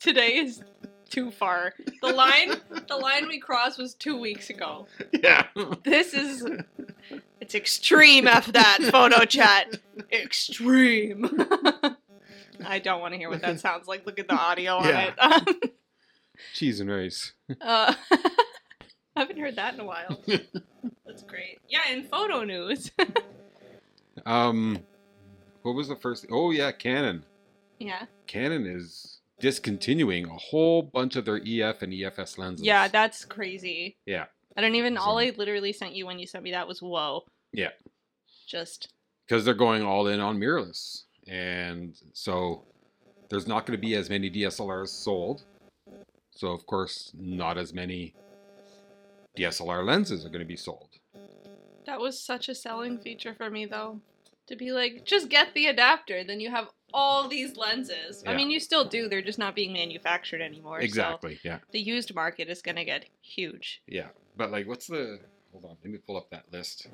Today 0.00 0.36
is 0.36 0.62
too 1.08 1.30
far. 1.30 1.72
The 2.02 2.08
line 2.08 2.56
the 2.88 2.96
line 2.96 3.28
we 3.28 3.38
crossed 3.38 3.78
was 3.78 3.94
two 3.94 4.18
weeks 4.20 4.50
ago. 4.50 4.86
Yeah. 5.22 5.46
This 5.84 6.12
is 6.14 6.46
it's 7.40 7.54
extreme 7.54 8.26
F 8.26 8.52
that 8.52 8.80
photo 8.90 9.24
chat. 9.24 9.78
Extreme. 10.12 11.30
I 12.68 12.78
don't 12.78 13.00
want 13.00 13.14
to 13.14 13.18
hear 13.18 13.28
what 13.30 13.40
that 13.42 13.60
sounds 13.66 13.86
like. 13.88 14.06
Look 14.06 14.18
at 14.18 14.28
the 14.28 14.34
audio 14.34 14.76
on 14.76 14.84
Yeah. 14.84 15.12
it. 15.46 15.74
Cheese 16.54 16.78
and 16.80 16.90
rice. 16.90 17.32
uh, 17.60 17.94
I 18.12 19.20
haven't 19.20 19.38
heard 19.40 19.56
that 19.56 19.74
in 19.74 19.80
a 19.80 19.84
while. 19.84 20.20
That's 21.04 21.22
great. 21.24 21.58
Yeah, 21.68 21.80
in 21.90 22.04
photo 22.04 22.44
news. 22.44 22.92
Um, 24.26 24.78
what 25.62 25.74
was 25.74 25.88
the 25.88 25.96
first? 25.96 26.26
Oh 26.30 26.50
yeah, 26.50 26.70
Canon. 26.72 27.24
yeah. 27.78 28.04
Canon 28.26 28.66
is 28.66 29.18
discontinuing 29.40 30.26
a 30.26 30.34
whole 30.36 30.82
bunch 30.82 31.16
of 31.16 31.24
their 31.24 31.36
EF 31.36 31.82
and 31.82 31.92
EFS 31.92 32.38
lenses. 32.38 32.64
Yeah, 32.66 32.88
that's 32.88 33.24
crazy. 33.24 33.96
Yeah. 34.06 34.26
I 34.56 34.60
don't 34.60 34.74
even 34.74 34.96
all 34.96 35.18
I 35.18 35.32
literally 35.36 35.72
sent 35.72 35.94
you 35.94 36.06
when 36.06 36.18
you 36.18 36.26
sent 36.26 36.44
me 36.44 36.50
that 36.52 36.66
was 36.68 36.80
whoa. 36.82 37.24
Yeah. 37.52 37.70
Just 38.46 38.92
because 39.26 39.44
they're 39.44 39.54
going 39.54 39.82
all 39.82 40.06
in 40.08 40.20
on 40.20 40.38
mirrorless, 40.38 41.04
and 41.28 41.94
so 42.12 42.64
there's 43.28 43.46
not 43.46 43.66
going 43.66 43.78
to 43.78 43.86
be 43.86 43.94
as 43.94 44.08
many 44.08 44.30
DSLRs 44.30 44.88
sold. 44.88 45.44
So 46.30 46.48
of 46.48 46.66
course, 46.66 47.12
not 47.18 47.58
as 47.58 47.72
many 47.74 48.14
DSLR 49.36 49.84
lenses 49.84 50.24
are 50.24 50.28
going 50.28 50.40
to 50.40 50.46
be 50.46 50.56
sold. 50.56 50.88
that 51.86 52.00
was 52.00 52.20
such 52.20 52.48
a 52.48 52.54
selling 52.54 52.98
feature 52.98 53.34
for 53.34 53.50
me 53.50 53.66
though. 53.66 54.00
To 54.48 54.56
be 54.56 54.72
like, 54.72 55.04
just 55.04 55.28
get 55.28 55.52
the 55.52 55.66
adapter, 55.66 56.24
then 56.24 56.40
you 56.40 56.50
have 56.50 56.68
all 56.94 57.28
these 57.28 57.56
lenses. 57.56 58.24
I 58.26 58.34
mean 58.34 58.50
you 58.50 58.60
still 58.60 58.84
do, 58.86 59.08
they're 59.08 59.20
just 59.20 59.38
not 59.38 59.54
being 59.54 59.74
manufactured 59.74 60.40
anymore. 60.40 60.80
so 60.80 60.84
Exactly. 60.84 61.38
Yeah. 61.44 61.58
the 61.70 61.80
used 61.80 62.14
market 62.14 62.48
is 62.48 62.62
gonna 62.62 62.84
get 62.84 63.04
huge. 63.20 63.82
Yeah. 63.86 64.08
But 64.36 64.50
like, 64.50 64.66
what's 64.66 64.86
the? 64.86 65.18
Hold 65.52 65.64
on. 65.64 65.76
Let 65.82 65.92
me 65.92 65.98
pull 65.98 66.16
up 66.16 66.30
that 66.30 66.44
list. 66.52 66.88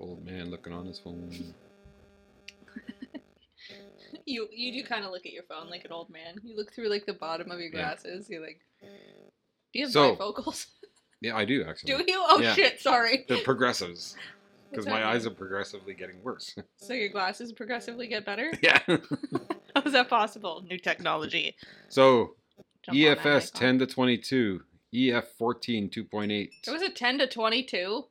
Old 0.00 0.24
man 0.24 0.50
looking 0.50 0.72
on 0.72 0.86
his 0.86 0.98
phone. 0.98 1.30
You 4.24 4.48
you 4.52 4.72
do 4.72 4.86
kind 4.86 5.04
of 5.04 5.10
look 5.10 5.26
at 5.26 5.32
your 5.32 5.42
phone 5.44 5.68
like 5.70 5.84
an 5.84 5.92
old 5.92 6.10
man. 6.10 6.36
You 6.42 6.56
look 6.56 6.72
through 6.74 6.88
like 6.88 7.04
the 7.06 7.12
bottom 7.14 7.50
of 7.50 7.58
your 7.60 7.68
Yeah. 7.68 7.80
glasses. 7.94 8.28
You're 8.30 8.40
like, 8.42 8.60
do 8.80 8.86
you 9.78 9.84
have 9.86 9.92
So- 9.92 10.16
bifocals? 10.16 10.66
Yeah, 11.20 11.36
I 11.36 11.44
do 11.44 11.64
actually. 11.64 11.94
do 11.96 12.04
you? 12.12 12.22
Oh 12.28 12.38
Yeah. 12.40 12.54
shit! 12.54 12.80
Sorry. 12.80 13.24
They're 13.28 13.42
progressives 13.42 14.14
because 14.70 14.86
my 14.86 15.04
eyes 15.04 15.26
are 15.26 15.30
progressively 15.30 15.92
getting 15.94 16.22
worse. 16.22 16.54
So 16.76 16.92
your 16.92 17.08
glasses 17.08 17.52
progressively 17.52 18.06
get 18.06 18.24
better? 18.24 18.52
yeah. 18.62 18.78
How 18.86 19.82
is 19.84 19.92
that 19.94 20.08
possible? 20.08 20.62
New 20.70 20.78
technology. 20.78 21.56
so 21.88 22.36
Jump 22.84 22.96
on 22.96 23.00
that, 23.02 23.18
EFS 23.18 23.52
Michael. 23.52 23.60
10 23.60 23.78
to 23.80 23.86
22, 23.86 24.60
EF 24.94 25.28
14 25.36 25.90
2.8. 25.90 26.50
It 26.66 26.70
was 26.70 26.82
a 26.82 26.88
10 26.90 27.18
to 27.18 27.26
22. 27.26 28.04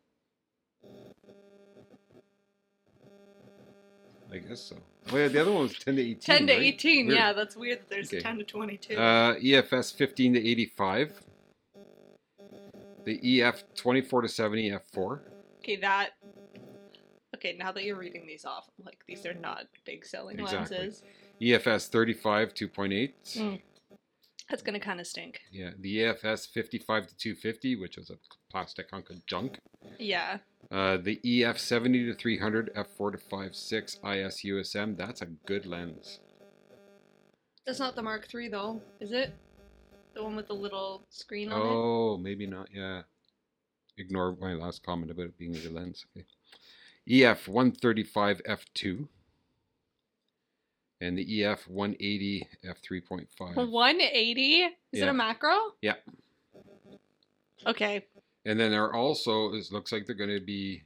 I 4.45 4.49
guess 4.49 4.61
so. 4.61 4.77
Oh 5.11 5.17
yeah, 5.17 5.27
the 5.29 5.41
other 5.41 5.51
one 5.51 5.63
was 5.63 5.77
10 5.79 5.95
to 5.95 6.01
18. 6.01 6.19
10 6.19 6.47
to 6.47 6.53
right? 6.53 6.61
18. 6.61 7.07
Weird. 7.07 7.17
Yeah, 7.17 7.33
that's 7.33 7.55
weird 7.55 7.79
that 7.79 7.89
there's 7.89 8.09
Okay. 8.13 8.19
10 8.21 8.37
to 8.39 8.43
22. 8.43 8.95
Uh, 8.95 9.35
EFS 9.35 9.93
15 9.95 10.33
to 10.33 10.47
85. 10.47 11.21
The 13.05 13.41
EF 13.41 13.63
24 13.75 14.21
to 14.23 14.27
70 14.27 14.71
F4. 14.71 15.19
okay, 15.59 15.75
that. 15.77 16.09
Okay, 17.35 17.55
now 17.57 17.71
that 17.71 17.83
you're 17.83 17.95
reading 17.97 18.25
these 18.27 18.45
off, 18.45 18.67
I'm 18.79 18.85
like, 18.85 18.99
these 19.07 19.25
are 19.25 19.33
not 19.33 19.65
big 19.85 20.05
selling 20.05 20.39
Exactly. 20.39 20.77
lenses. 20.77 21.03
EFS 21.41 21.87
35 21.87 22.53
2.8. 22.53 23.13
Mm. 23.35 23.61
That's 24.49 24.61
going 24.61 24.79
to 24.79 24.85
kind 24.85 24.99
of 25.01 25.07
stink. 25.07 25.41
Yeah, 25.51 25.71
the 25.77 25.97
EFS 25.97 26.47
55 26.47 27.07
to 27.07 27.17
250, 27.17 27.75
which 27.75 27.97
was 27.97 28.09
a 28.09 28.17
plastic 28.49 28.89
hunk 28.91 29.09
of 29.09 29.25
junk. 29.25 29.59
Yeah. 29.99 30.37
Uh, 30.71 30.97
the 30.97 31.19
EF 31.43 31.59
70 31.59 32.05
to 32.05 32.13
300 32.13 32.73
F4 32.73 33.11
to 33.11 33.17
56 33.17 33.95
IS 33.95 34.41
USM. 34.45 34.97
That's 34.97 35.21
a 35.21 35.25
good 35.25 35.65
lens. 35.65 36.19
That's 37.65 37.79
not 37.79 37.95
the 37.95 38.01
Mark 38.01 38.33
III, 38.33 38.47
though, 38.47 38.81
is 39.01 39.11
it? 39.11 39.33
The 40.13 40.23
one 40.23 40.37
with 40.37 40.47
the 40.47 40.53
little 40.53 41.05
screen 41.09 41.51
on 41.51 41.61
it? 41.61 41.69
Oh, 41.69 42.17
maybe 42.17 42.47
not. 42.47 42.69
Yeah. 42.73 43.01
Ignore 43.97 44.37
my 44.39 44.53
last 44.53 44.85
comment 44.85 45.11
about 45.11 45.25
it 45.25 45.37
being 45.37 45.55
a 45.55 45.59
good 45.59 45.73
lens. 45.73 46.05
Okay. 46.15 46.25
EF 47.09 47.47
135 47.47 48.41
F2. 48.47 49.07
And 50.99 51.17
the 51.17 51.43
EF 51.43 51.67
180 51.67 52.47
F3.5. 52.65 53.69
180? 53.69 54.41
Is 54.91 55.01
it 55.01 55.07
a 55.07 55.13
macro? 55.13 55.73
Yeah. 55.81 55.93
Okay. 57.65 58.05
And 58.45 58.59
then 58.59 58.71
there 58.71 58.93
also 58.93 59.53
it 59.53 59.71
looks 59.71 59.91
like 59.91 60.05
they're 60.05 60.15
going 60.15 60.29
to 60.37 60.43
be 60.43 60.83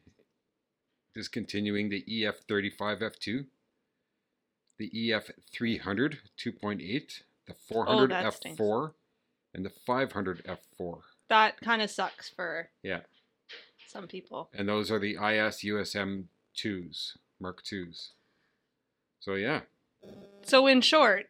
discontinuing 1.13 1.89
the 1.89 2.03
EF 2.25 2.39
35 2.48 3.00
F2, 3.00 3.46
the 4.77 5.13
EF 5.13 5.30
300 5.53 6.20
2.8, 6.38 7.22
the 7.48 7.53
400 7.53 8.12
that 8.12 8.34
stinks. 8.34 8.60
F4, 8.60 8.91
and 9.53 9.65
the 9.65 9.70
500 9.70 10.44
F4. 10.46 11.00
That 11.30 11.60
kind 11.62 11.82
of 11.82 11.89
sucks 11.89 12.30
for 12.30 12.70
Yeah. 12.84 13.01
some 13.88 14.08
people. 14.08 14.50
And 14.53 14.68
those 14.68 14.89
are 14.91 15.00
the 15.00 15.12
IS 15.15 15.63
USM 15.63 16.25
2s, 16.56 17.18
Mark 17.39 17.63
2s. 17.63 18.10
So 19.20 19.36
yeah, 19.36 19.62
So, 20.43 20.67
in 20.67 20.81
short, 20.81 21.27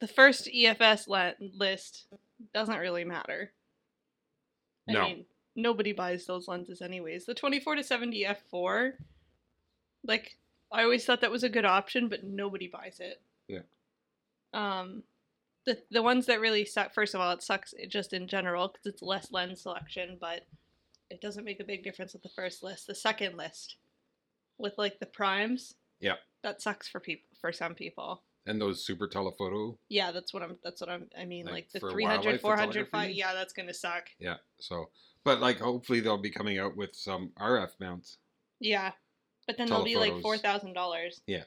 the 0.00 0.08
first 0.08 0.46
EFS 0.46 1.08
le- 1.08 1.34
list 1.40 2.06
doesn't 2.52 2.78
really 2.78 3.04
matter. 3.04 3.52
I 4.88 4.92
No. 4.92 5.02
mean, 5.04 5.26
nobody 5.56 5.92
buys 5.92 6.26
those 6.26 6.46
lenses 6.48 6.82
anyways. 6.82 7.24
The 7.24 7.34
24 7.34 7.76
to 7.76 7.82
70 7.82 8.24
f4, 8.24 8.98
like, 10.02 10.36
I 10.70 10.82
always 10.82 11.04
thought 11.06 11.20
that 11.22 11.30
was 11.30 11.44
a 11.44 11.48
good 11.48 11.64
option, 11.64 12.08
but 12.08 12.24
nobody 12.24 12.66
buys 12.68 13.00
it. 13.00 13.20
Yeah. 13.48 13.62
Um, 14.52 15.04
the 15.64 15.82
the 15.90 16.02
ones 16.02 16.26
that 16.26 16.40
really 16.40 16.64
suck. 16.66 16.92
First 16.92 17.14
of 17.14 17.20
all, 17.20 17.32
it 17.32 17.42
sucks 17.42 17.72
just 17.88 18.12
in 18.12 18.28
general 18.28 18.68
because 18.68 18.86
it's 18.86 19.02
less 19.02 19.32
lens 19.32 19.62
selection, 19.62 20.18
but 20.20 20.44
it 21.10 21.20
doesn't 21.20 21.44
make 21.44 21.60
a 21.60 21.64
big 21.64 21.82
difference 21.84 22.12
with 22.12 22.22
the 22.22 22.28
first 22.28 22.62
list. 22.62 22.86
The 22.86 22.94
second 22.94 23.36
list, 23.36 23.76
with 24.58 24.76
like 24.76 24.98
the 24.98 25.06
primes, 25.06 25.74
Yeah. 26.00 26.14
that 26.42 26.60
sucks 26.62 26.88
for 26.88 27.00
people 27.00 27.28
for 27.40 27.52
some 27.52 27.74
people. 27.74 28.22
and 28.46 28.60
those 28.60 28.84
super 28.84 29.06
telephoto. 29.08 29.78
Yeah, 29.88 30.12
that's 30.12 30.34
what 30.34 30.42
I'm. 30.42 30.58
That's 30.62 30.80
what 30.80 30.90
I'm. 30.90 31.06
I 31.18 31.24
mean, 31.24 31.46
Like, 31.46 31.54
like, 31.54 31.70
the 31.72 31.80
for 31.80 31.90
300, 31.92 32.40
400, 32.40 32.40
photography? 32.40 32.90
5 32.90 33.10
Yeah, 33.12 33.32
that's 33.32 33.52
gonna 33.54 33.72
suck. 33.72 34.08
Yeah. 34.18 34.36
So, 34.60 34.90
but 35.24 35.40
like 35.40 35.58
hopefully 35.58 36.00
they'll 36.00 36.18
be 36.18 36.30
coming 36.30 36.58
out 36.58 36.76
with 36.76 36.94
some 36.94 37.30
RF 37.40 37.70
mounts. 37.80 38.18
Yeah, 38.60 38.92
but 39.46 39.56
then 39.56 39.68
they'll 39.68 39.84
be 39.84 39.96
like 39.96 40.20
four 40.20 40.36
thousand 40.36 40.74
dollars. 40.74 41.22
Yeah. 41.26 41.44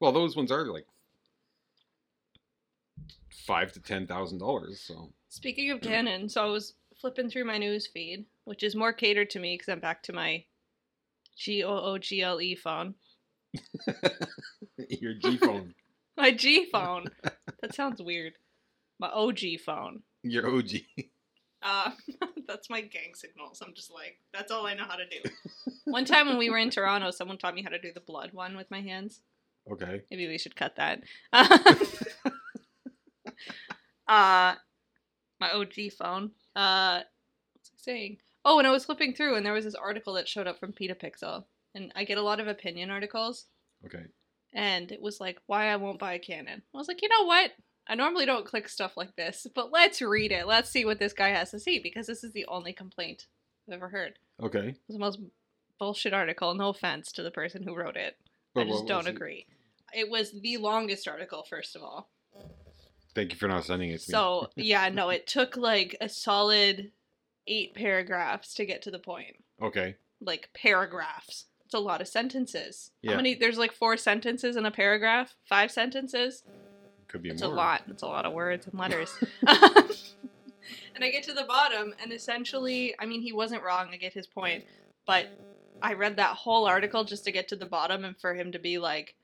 Well, 0.00 0.12
those 0.12 0.34
ones 0.36 0.50
are 0.50 0.66
like 0.66 0.86
five 3.46 3.72
to 3.72 3.80
ten 3.80 4.06
thousand 4.06 4.38
dollars. 4.38 4.80
So 4.80 5.12
Speaking 5.28 5.70
of 5.70 5.80
Canon, 5.80 6.28
so 6.28 6.42
I 6.42 6.46
was 6.48 6.74
flipping 7.00 7.28
through 7.30 7.44
my 7.44 7.58
news 7.58 7.86
feed, 7.86 8.24
which 8.44 8.62
is 8.62 8.74
more 8.74 8.92
catered 8.92 9.30
to 9.30 9.38
me 9.38 9.54
because 9.54 9.68
I'm 9.68 9.80
back 9.80 10.02
to 10.04 10.12
my 10.12 10.44
G 11.36 11.62
O 11.62 11.70
O 11.70 11.98
G 11.98 12.22
L 12.22 12.40
E 12.40 12.54
phone. 12.54 12.94
your 14.88 15.14
G 15.14 15.36
phone, 15.38 15.74
My 16.16 16.30
G 16.32 16.66
phone. 16.70 17.06
that 17.60 17.74
sounds 17.74 18.00
weird. 18.02 18.34
My 18.98 19.08
OG 19.08 19.40
phone. 19.64 20.02
your 20.22 20.48
OG. 20.48 20.70
Uh, 21.62 21.90
that's 22.48 22.70
my 22.70 22.80
gang 22.80 23.14
signals. 23.14 23.60
I'm 23.64 23.74
just 23.74 23.92
like, 23.92 24.18
that's 24.32 24.50
all 24.52 24.66
I 24.66 24.74
know 24.74 24.84
how 24.88 24.96
to 24.96 25.04
do. 25.08 25.30
One 25.84 26.04
time 26.04 26.28
when 26.28 26.38
we 26.38 26.48
were 26.50 26.58
in 26.58 26.70
Toronto, 26.70 27.10
someone 27.10 27.38
taught 27.38 27.54
me 27.54 27.62
how 27.62 27.70
to 27.70 27.78
do 27.78 27.92
the 27.92 28.00
blood 28.00 28.30
one 28.32 28.56
with 28.56 28.70
my 28.70 28.80
hands. 28.80 29.20
Okay. 29.70 30.02
Maybe 30.10 30.28
we 30.28 30.38
should 30.38 30.54
cut 30.56 30.76
that. 30.76 31.02
uh, 34.08 34.54
my 35.40 35.50
OG 35.52 35.74
phone. 35.98 36.30
Uh, 36.54 37.00
what's 37.52 37.70
I 37.74 37.78
saying? 37.78 38.18
Oh, 38.44 38.58
and 38.58 38.66
I 38.66 38.70
was 38.70 38.84
flipping 38.84 39.12
through, 39.14 39.34
and 39.36 39.44
there 39.44 39.52
was 39.52 39.64
this 39.64 39.74
article 39.74 40.12
that 40.14 40.28
showed 40.28 40.46
up 40.46 40.60
from 40.60 40.72
Petapixel, 40.72 41.44
and 41.76 41.92
I 41.94 42.04
get 42.04 42.18
a 42.18 42.22
lot 42.22 42.40
of 42.40 42.48
opinion 42.48 42.90
articles, 42.90 43.46
Okay. 43.84 44.04
and 44.54 44.90
it 44.90 45.00
was 45.02 45.20
like, 45.20 45.38
why 45.46 45.68
I 45.68 45.76
won't 45.76 45.98
buy 45.98 46.14
a 46.14 46.18
Canon. 46.18 46.62
I 46.74 46.78
was 46.78 46.88
like, 46.88 47.02
you 47.02 47.08
know 47.08 47.24
what? 47.24 47.52
I 47.88 47.94
normally 47.94 48.26
don't 48.26 48.46
click 48.46 48.68
stuff 48.68 48.96
like 48.96 49.14
this, 49.14 49.46
but 49.54 49.70
let's 49.70 50.02
read 50.02 50.32
it. 50.32 50.46
Let's 50.46 50.70
see 50.70 50.84
what 50.84 50.98
this 50.98 51.12
guy 51.12 51.28
has 51.28 51.50
to 51.52 51.60
say 51.60 51.78
because 51.78 52.06
this 52.08 52.24
is 52.24 52.32
the 52.32 52.46
only 52.46 52.72
complaint 52.72 53.26
I've 53.68 53.74
ever 53.74 53.88
heard. 53.90 54.18
Okay. 54.42 54.70
It's 54.70 54.78
the 54.88 54.98
most 54.98 55.20
bullshit 55.78 56.12
article. 56.12 56.52
No 56.54 56.70
offense 56.70 57.12
to 57.12 57.22
the 57.22 57.30
person 57.30 57.62
who 57.62 57.76
wrote 57.76 57.96
it. 57.96 58.16
But 58.54 58.66
I 58.66 58.70
just 58.70 58.86
don't 58.88 58.98
was 58.98 59.06
it? 59.06 59.10
agree. 59.10 59.46
It 59.94 60.10
was 60.10 60.32
the 60.32 60.56
longest 60.56 61.06
article, 61.06 61.44
first 61.48 61.76
of 61.76 61.82
all. 61.82 62.08
Thank 63.14 63.32
you 63.32 63.38
for 63.38 63.46
not 63.48 63.64
sending 63.64 63.90
it 63.90 64.00
to 64.00 64.10
me. 64.10 64.12
So 64.12 64.50
yeah, 64.56 64.88
no, 64.88 65.10
it 65.10 65.26
took 65.28 65.56
like 65.56 65.96
a 66.00 66.08
solid 66.08 66.90
eight 67.46 67.74
paragraphs 67.74 68.54
to 68.54 68.66
get 68.66 68.82
to 68.82 68.90
the 68.90 68.98
point. 68.98 69.36
Okay. 69.62 69.94
Like 70.20 70.50
paragraphs. 70.54 71.44
It's 71.66 71.74
a 71.74 71.78
lot 71.80 72.00
of 72.00 72.06
sentences. 72.08 72.92
Yeah. 73.02 73.10
How 73.12 73.16
many? 73.16 73.34
There's 73.34 73.58
like 73.58 73.72
four 73.72 73.96
sentences 73.96 74.54
in 74.56 74.64
a 74.64 74.70
paragraph. 74.70 75.34
Five 75.48 75.72
sentences. 75.72 76.44
Could 77.08 77.22
be 77.22 77.30
It's 77.30 77.42
more. 77.42 77.50
a 77.50 77.54
lot. 77.54 77.82
It's 77.88 78.02
a 78.04 78.06
lot 78.06 78.24
of 78.24 78.32
words 78.32 78.66
and 78.68 78.78
letters. 78.78 79.12
and 79.46 81.02
I 81.02 81.10
get 81.10 81.24
to 81.24 81.32
the 81.32 81.42
bottom, 81.44 81.92
and 82.00 82.12
essentially, 82.12 82.94
I 83.00 83.06
mean, 83.06 83.20
he 83.20 83.32
wasn't 83.32 83.64
wrong. 83.64 83.88
I 83.92 83.96
get 83.96 84.12
his 84.12 84.28
point, 84.28 84.64
but 85.08 85.26
I 85.82 85.94
read 85.94 86.16
that 86.16 86.36
whole 86.36 86.66
article 86.66 87.02
just 87.02 87.24
to 87.24 87.32
get 87.32 87.48
to 87.48 87.56
the 87.56 87.66
bottom, 87.66 88.04
and 88.04 88.16
for 88.16 88.32
him 88.34 88.52
to 88.52 88.60
be 88.60 88.78
like, 88.78 89.16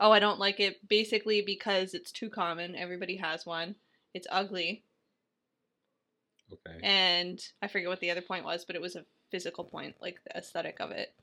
"Oh, 0.00 0.10
I 0.10 0.18
don't 0.18 0.40
like 0.40 0.58
it," 0.58 0.88
basically 0.88 1.42
because 1.42 1.94
it's 1.94 2.10
too 2.10 2.28
common. 2.28 2.74
Everybody 2.74 3.16
has 3.18 3.46
one. 3.46 3.76
It's 4.14 4.26
ugly, 4.32 4.82
Okay. 6.52 6.78
and 6.82 7.40
I 7.62 7.68
forget 7.68 7.88
what 7.88 8.00
the 8.00 8.10
other 8.10 8.20
point 8.20 8.44
was, 8.44 8.64
but 8.64 8.74
it 8.74 8.82
was 8.82 8.96
a 8.96 9.04
physical 9.30 9.62
point, 9.64 9.94
like 10.00 10.22
the 10.24 10.36
aesthetic 10.36 10.80
of 10.80 10.90
it. 10.90 11.14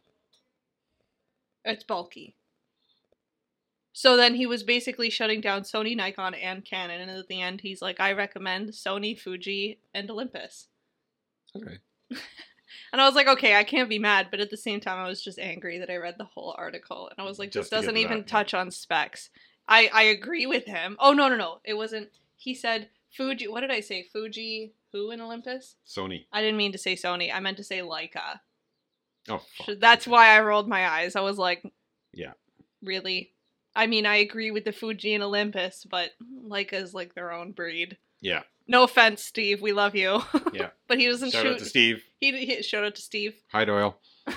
It's 1.63 1.83
bulky. 1.83 2.35
So 3.93 4.15
then 4.15 4.35
he 4.35 4.45
was 4.45 4.63
basically 4.63 5.09
shutting 5.09 5.41
down 5.41 5.63
Sony, 5.63 5.95
Nikon, 5.95 6.33
and 6.33 6.63
Canon, 6.63 7.01
and 7.01 7.11
at 7.11 7.27
the 7.27 7.41
end 7.41 7.61
he's 7.61 7.81
like, 7.81 7.99
"I 7.99 8.13
recommend 8.13 8.69
Sony, 8.69 9.19
Fuji, 9.19 9.79
and 9.93 10.09
Olympus." 10.09 10.67
Okay. 11.55 11.79
And 12.93 13.01
I 13.01 13.05
was 13.05 13.15
like, 13.15 13.27
"Okay, 13.27 13.55
I 13.55 13.63
can't 13.63 13.89
be 13.89 13.99
mad," 13.99 14.27
but 14.31 14.39
at 14.39 14.49
the 14.49 14.57
same 14.57 14.79
time, 14.79 14.97
I 14.97 15.07
was 15.07 15.21
just 15.21 15.39
angry 15.39 15.79
that 15.79 15.89
I 15.89 15.95
read 15.95 16.15
the 16.17 16.25
whole 16.25 16.55
article, 16.57 17.09
and 17.09 17.25
I 17.25 17.27
was 17.27 17.39
like, 17.39 17.51
Just 17.51 17.69
"This 17.69 17.79
doesn't 17.79 17.95
to 17.95 17.99
even 17.99 18.23
touch 18.23 18.53
on 18.53 18.71
specs." 18.71 19.29
I 19.67 19.89
I 19.93 20.03
agree 20.03 20.45
with 20.45 20.65
him. 20.65 20.97
Oh 20.99 21.13
no 21.13 21.29
no 21.29 21.37
no, 21.37 21.59
it 21.63 21.75
wasn't. 21.75 22.09
He 22.35 22.53
said 22.53 22.89
Fuji. 23.09 23.47
What 23.47 23.61
did 23.61 23.71
I 23.71 23.79
say? 23.79 24.03
Fuji, 24.11 24.73
who 24.91 25.11
in 25.11 25.21
Olympus? 25.21 25.75
Sony. 25.87 26.25
I 26.33 26.41
didn't 26.41 26.57
mean 26.57 26.73
to 26.73 26.77
say 26.77 26.95
Sony. 26.95 27.33
I 27.33 27.39
meant 27.39 27.57
to 27.57 27.63
say 27.63 27.79
Leica. 27.79 28.41
Oh. 29.29 29.41
fuck. 29.57 29.77
That's 29.79 30.07
why 30.07 30.29
I 30.29 30.41
rolled 30.41 30.67
my 30.67 30.87
eyes. 30.87 31.15
I 31.15 31.21
was 31.21 31.37
like, 31.37 31.63
Yeah. 32.13 32.33
really? 32.81 33.33
I 33.75 33.87
mean, 33.87 34.05
I 34.05 34.17
agree 34.17 34.51
with 34.51 34.65
the 34.65 34.71
Fuji 34.73 35.13
and 35.13 35.23
Olympus, 35.23 35.85
but 35.89 36.11
Leica's 36.45 36.93
like 36.93 37.13
their 37.15 37.31
own 37.31 37.51
breed. 37.53 37.97
Yeah. 38.19 38.43
No 38.67 38.83
offense, 38.83 39.23
Steve. 39.23 39.61
We 39.61 39.71
love 39.73 39.95
you. 39.95 40.21
Yeah. 40.53 40.69
but 40.87 40.97
he 40.99 41.05
doesn't 41.07 41.31
Shout 41.31 41.43
shoot. 41.43 41.53
out 41.53 41.59
to 41.59 41.65
Steve. 41.65 42.03
He, 42.19 42.45
he 42.45 42.61
shout 42.63 42.83
out 42.83 42.95
to 42.95 43.01
Steve. 43.01 43.35
Hi, 43.51 43.63
Doyle. 43.65 43.97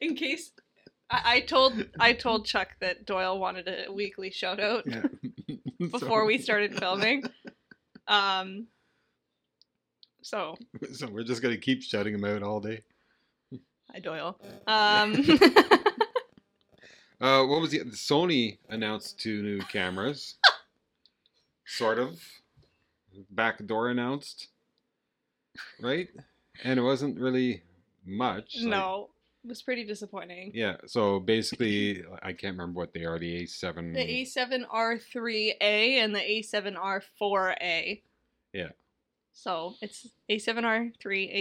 In 0.00 0.14
case 0.14 0.52
I, 1.10 1.20
I 1.36 1.40
told 1.40 1.86
I 1.98 2.12
told 2.12 2.46
Chuck 2.46 2.68
that 2.80 3.04
Doyle 3.06 3.38
wanted 3.38 3.66
a 3.68 3.90
weekly 3.92 4.30
shout 4.30 4.60
out 4.60 4.84
Yeah. 4.86 5.02
before 5.90 6.24
we 6.24 6.38
started 6.38 6.78
filming. 6.78 7.24
Um. 8.06 8.66
So 10.28 10.56
So 10.92 11.06
we're 11.08 11.24
just 11.24 11.40
gonna 11.42 11.56
keep 11.56 11.82
shouting 11.82 12.14
him 12.14 12.24
out 12.24 12.42
all 12.42 12.60
day. 12.60 12.82
hi 13.90 13.98
Doyle. 14.00 14.38
Um. 14.66 15.24
Uh, 17.20 17.42
what 17.46 17.60
was 17.60 17.72
the 17.72 17.80
Sony 17.86 18.58
announced 18.68 19.18
two 19.18 19.42
new 19.42 19.58
cameras? 19.62 20.36
sort 21.66 21.98
of. 21.98 22.22
Back 23.30 23.66
door 23.66 23.88
announced, 23.90 24.46
right? 25.82 26.06
And 26.62 26.78
it 26.78 26.82
wasn't 26.82 27.18
really 27.18 27.64
much. 28.06 28.58
like- 28.60 28.70
no, 28.70 29.10
it 29.42 29.48
was 29.48 29.62
pretty 29.62 29.82
disappointing. 29.84 30.52
yeah. 30.54 30.76
So 30.86 31.18
basically, 31.18 32.04
I 32.22 32.32
can't 32.34 32.56
remember 32.56 32.78
what 32.78 32.94
they 32.94 33.04
are. 33.04 33.18
The 33.18 33.42
A7. 33.42 33.94
The 33.94 34.22
A7R3A 34.24 35.60
and 35.60 36.14
the 36.14 36.20
A7R4A. 36.20 38.00
Yeah. 38.52 38.68
So 39.38 39.74
it's 39.80 40.08
A7R3, 40.28 40.92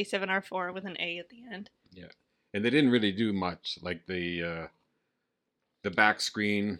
A7R4 0.06 0.72
with 0.72 0.86
an 0.86 0.98
A 1.00 1.18
at 1.18 1.30
the 1.30 1.42
end. 1.52 1.72
Yeah. 1.92 2.10
And 2.54 2.64
they 2.64 2.70
didn't 2.70 2.92
really 2.92 3.12
do 3.12 3.34
much. 3.34 3.80
Like 3.82 4.06
the 4.06 4.44
uh, 4.44 4.68
the 5.82 5.90
back 5.90 6.22
screen. 6.22 6.80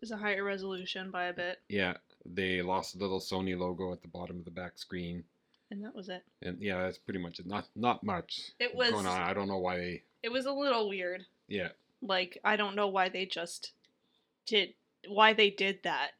is 0.00 0.10
a 0.12 0.16
higher 0.16 0.42
resolution 0.44 1.10
by 1.10 1.24
a 1.24 1.32
bit, 1.34 1.60
Yeah, 1.68 1.94
they 2.24 2.62
lost 2.62 2.94
a 2.94 2.98
little 2.98 3.20
Sony 3.20 3.56
logo 3.58 3.92
at 3.92 4.00
the 4.00 4.08
bottom 4.08 4.38
of 4.38 4.44
the 4.46 4.50
back 4.50 4.78
screen. 4.78 5.24
and 5.70 5.84
that 5.84 5.94
was 5.94 6.08
it. 6.08 6.24
And 6.42 6.58
yeah, 6.60 6.80
that's 6.82 6.98
pretty 6.98 7.20
much 7.20 7.38
it. 7.38 7.46
Not 7.46 7.66
not 7.76 8.02
much 8.02 8.52
It 8.58 8.74
was 8.74 8.90
going 8.92 9.06
on. 9.06 9.20
I 9.20 9.34
don't 9.34 9.48
know 9.48 9.58
why 9.58 9.76
they. 9.76 10.02
it 10.22 10.32
was 10.32 10.46
a 10.46 10.52
little 10.52 10.88
weird. 10.88 11.26
Yeah. 11.48 11.68
Like 12.00 12.38
I 12.44 12.56
don't 12.56 12.76
know 12.76 12.88
why 12.88 13.10
they 13.10 13.26
just 13.26 13.72
did 14.46 14.70
why 15.06 15.34
they 15.34 15.50
did 15.50 15.80
that. 15.82 16.12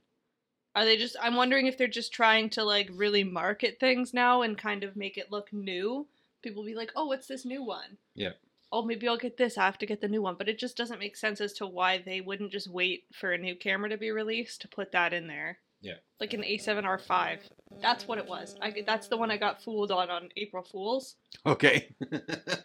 Are 0.76 0.84
they 0.84 0.98
just 0.98 1.16
I'm 1.20 1.36
wondering 1.36 1.66
if 1.66 1.78
they're 1.78 1.88
just 1.88 2.12
trying 2.12 2.50
to 2.50 2.62
like 2.62 2.90
really 2.92 3.24
market 3.24 3.80
things 3.80 4.12
now 4.12 4.42
and 4.42 4.58
kind 4.58 4.84
of 4.84 4.94
make 4.94 5.16
it 5.16 5.32
look 5.32 5.50
new. 5.50 6.06
People 6.42 6.64
be 6.64 6.74
like, 6.74 6.92
"Oh, 6.94 7.06
what's 7.06 7.26
this 7.26 7.46
new 7.46 7.64
one?" 7.64 7.96
Yeah. 8.14 8.32
Oh, 8.70 8.84
maybe 8.84 9.08
I'll 9.08 9.16
get 9.16 9.38
this. 9.38 9.56
I 9.56 9.64
have 9.64 9.78
to 9.78 9.86
get 9.86 10.02
the 10.02 10.08
new 10.08 10.20
one, 10.20 10.34
but 10.36 10.50
it 10.50 10.58
just 10.58 10.76
doesn't 10.76 10.98
make 10.98 11.16
sense 11.16 11.40
as 11.40 11.54
to 11.54 11.66
why 11.66 12.02
they 12.04 12.20
wouldn't 12.20 12.52
just 12.52 12.68
wait 12.68 13.04
for 13.14 13.32
a 13.32 13.38
new 13.38 13.56
camera 13.56 13.88
to 13.88 13.96
be 13.96 14.10
released 14.10 14.60
to 14.60 14.68
put 14.68 14.92
that 14.92 15.14
in 15.14 15.28
there. 15.28 15.58
Yeah. 15.80 15.94
Like 16.20 16.34
an 16.34 16.42
A7R5. 16.42 17.38
That's 17.80 18.08
what 18.08 18.18
it 18.18 18.26
was. 18.26 18.56
I 18.60 18.82
that's 18.86 19.08
the 19.08 19.16
one 19.16 19.30
I 19.30 19.36
got 19.36 19.62
fooled 19.62 19.90
on 19.90 20.10
on 20.10 20.28
April 20.36 20.62
Fools. 20.62 21.16
Okay. 21.44 21.94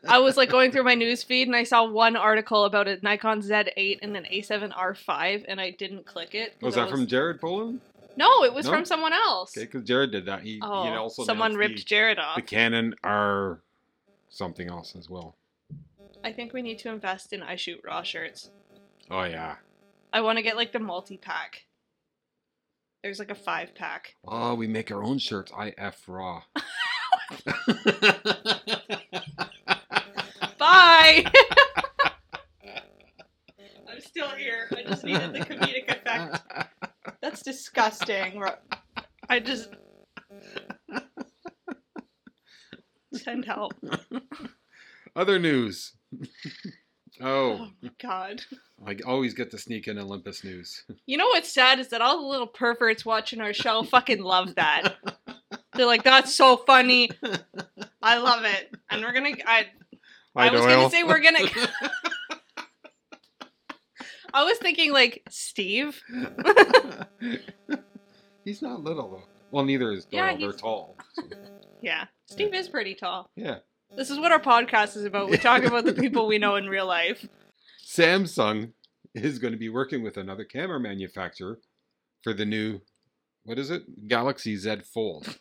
I 0.08 0.20
was 0.20 0.38
like 0.38 0.50
going 0.50 0.72
through 0.74 0.84
my 0.84 0.96
news 0.96 1.24
feed 1.24 1.48
and 1.48 1.56
I 1.56 1.64
saw 1.64 1.86
one 1.86 2.16
article 2.16 2.66
about 2.66 2.88
a 2.88 2.98
Nikon 3.02 3.42
Z8 3.42 4.00
and 4.02 4.18
an 4.18 4.26
A7R5 4.32 5.46
and 5.48 5.62
I 5.62 5.72
didn't 5.72 6.06
click 6.06 6.36
it. 6.36 6.56
was 6.62 6.76
that 6.76 6.90
from 6.90 7.08
Jared 7.08 7.40
Polin? 7.40 7.80
No, 8.16 8.44
it 8.44 8.54
was 8.54 8.66
No? 8.66 8.72
from 8.72 8.86
someone 8.86 9.14
else. 9.14 9.56
Okay, 9.58 9.66
because 9.66 9.84
Jared 9.84 10.12
did 10.12 10.26
that. 10.26 10.42
He, 10.42 10.60
oh, 10.62 10.84
he 10.84 10.90
also 10.90 11.24
someone 11.24 11.56
ripped 11.56 11.86
Jared 11.86 12.20
off. 12.20 12.36
the, 12.36 12.42
the 12.42 12.48
Canon 12.48 12.96
R 13.04 13.62
something 14.30 14.68
else 14.70 14.96
as 14.98 15.10
well. 15.10 15.36
I 16.24 16.32
think 16.32 16.54
we 16.54 16.62
need 16.62 16.80
to 16.80 16.90
invest 16.90 17.34
in 17.34 17.42
I 17.44 17.56
Shoot 17.56 17.82
Raw 17.84 18.04
shirts. 18.04 18.50
Oh 19.10 19.24
yeah. 19.24 19.56
I 20.14 20.22
want 20.22 20.38
to 20.38 20.44
get 20.44 20.56
like 20.56 20.72
the 20.72 20.80
multi 20.80 21.18
pack. 21.18 21.66
There's 23.04 23.20
like 23.20 23.32
a 23.32 23.36
five 23.36 23.74
pack. 23.74 24.16
Oh, 24.28 24.54
we 24.56 24.68
make 24.68 24.92
our 24.92 25.04
own 25.04 25.18
shirts. 25.18 25.52
IF 25.60 26.04
Raw. 26.08 26.44
Bye! 30.60 31.26
I'm 33.90 34.00
still 34.02 34.30
here. 34.30 34.70
I 34.78 34.84
just 34.84 35.04
needed 35.04 35.34
the 35.34 35.40
comedic 35.40 35.90
effect. 35.90 36.42
That's 37.32 37.44
disgusting. 37.44 38.44
I 39.30 39.40
just. 39.40 39.70
Send 43.14 43.46
help. 43.46 43.72
Other 45.16 45.40
news. 45.40 45.94
oh, 47.22 47.58
Oh 47.62 47.68
my 47.82 47.90
god. 48.02 48.42
I 48.86 48.98
always 49.06 49.34
get 49.34 49.50
to 49.52 49.58
sneak 49.58 49.88
in 49.88 49.98
Olympus 49.98 50.44
news. 50.44 50.84
You 51.06 51.16
know 51.16 51.28
what's 51.28 51.54
sad 51.54 51.80
is 51.80 51.88
that 51.90 52.02
all 52.02 52.20
the 52.22 52.28
little 52.28 52.48
perverts 52.48 53.06
watching 53.06 53.40
our 53.40 53.54
show 53.54 53.84
fucking 53.84 54.22
love 54.22 54.56
that. 54.56 54.96
They're 55.74 55.86
like, 55.86 56.04
that's 56.04 56.36
so 56.36 56.58
funny. 56.58 57.12
I 58.02 58.18
love 58.18 58.44
it. 58.44 58.76
And 58.90 59.02
we're 59.04 59.14
gonna 59.14 59.38
I 59.48 59.68
I 60.36 60.52
was 60.52 60.62
gonna 60.66 60.90
say 60.90 61.04
we're 61.04 61.22
gonna 61.22 61.40
I 64.34 64.44
was 64.44 64.58
thinking 64.60 64.92
like 64.94 65.24
Steve. 65.30 66.02
He's 68.46 68.62
not 68.62 68.82
little 68.84 69.10
though. 69.12 69.24
Well, 69.52 69.66
neither 69.66 69.92
is 69.92 70.06
Doyle. 70.06 70.18
Yeah, 70.20 70.28
They're 70.38 70.38
he's- 70.50 70.62
tall. 70.62 70.98
so, 71.14 71.24
Yeah. 71.82 72.06
Steve 72.28 72.54
is 72.54 72.70
pretty 72.70 72.96
tall. 72.96 73.30
yeah. 73.36 73.58
This 73.98 74.10
is 74.10 74.20
what 74.20 74.32
our 74.32 74.40
podcast 74.40 74.96
is 74.96 75.04
about. 75.04 75.30
We 75.30 75.38
talk 75.38 75.64
about 75.64 75.84
the 75.84 75.94
people 75.94 76.26
we 76.26 76.38
know 76.38 76.56
in 76.56 76.68
real 76.68 76.86
life. 76.86 77.28
Samsung 77.86 78.72
is 79.14 79.38
going 79.38 79.52
to 79.52 79.60
be 79.60 79.68
working 79.68 80.02
with 80.02 80.16
another 80.16 80.46
camera 80.46 80.80
manufacturer 80.80 81.60
for 82.24 82.32
the 82.34 82.46
new, 82.46 82.80
what 83.44 83.60
is 83.60 83.70
it? 83.70 84.08
Galaxy 84.08 84.56
Z 84.56 84.78
Fold. 84.94 85.38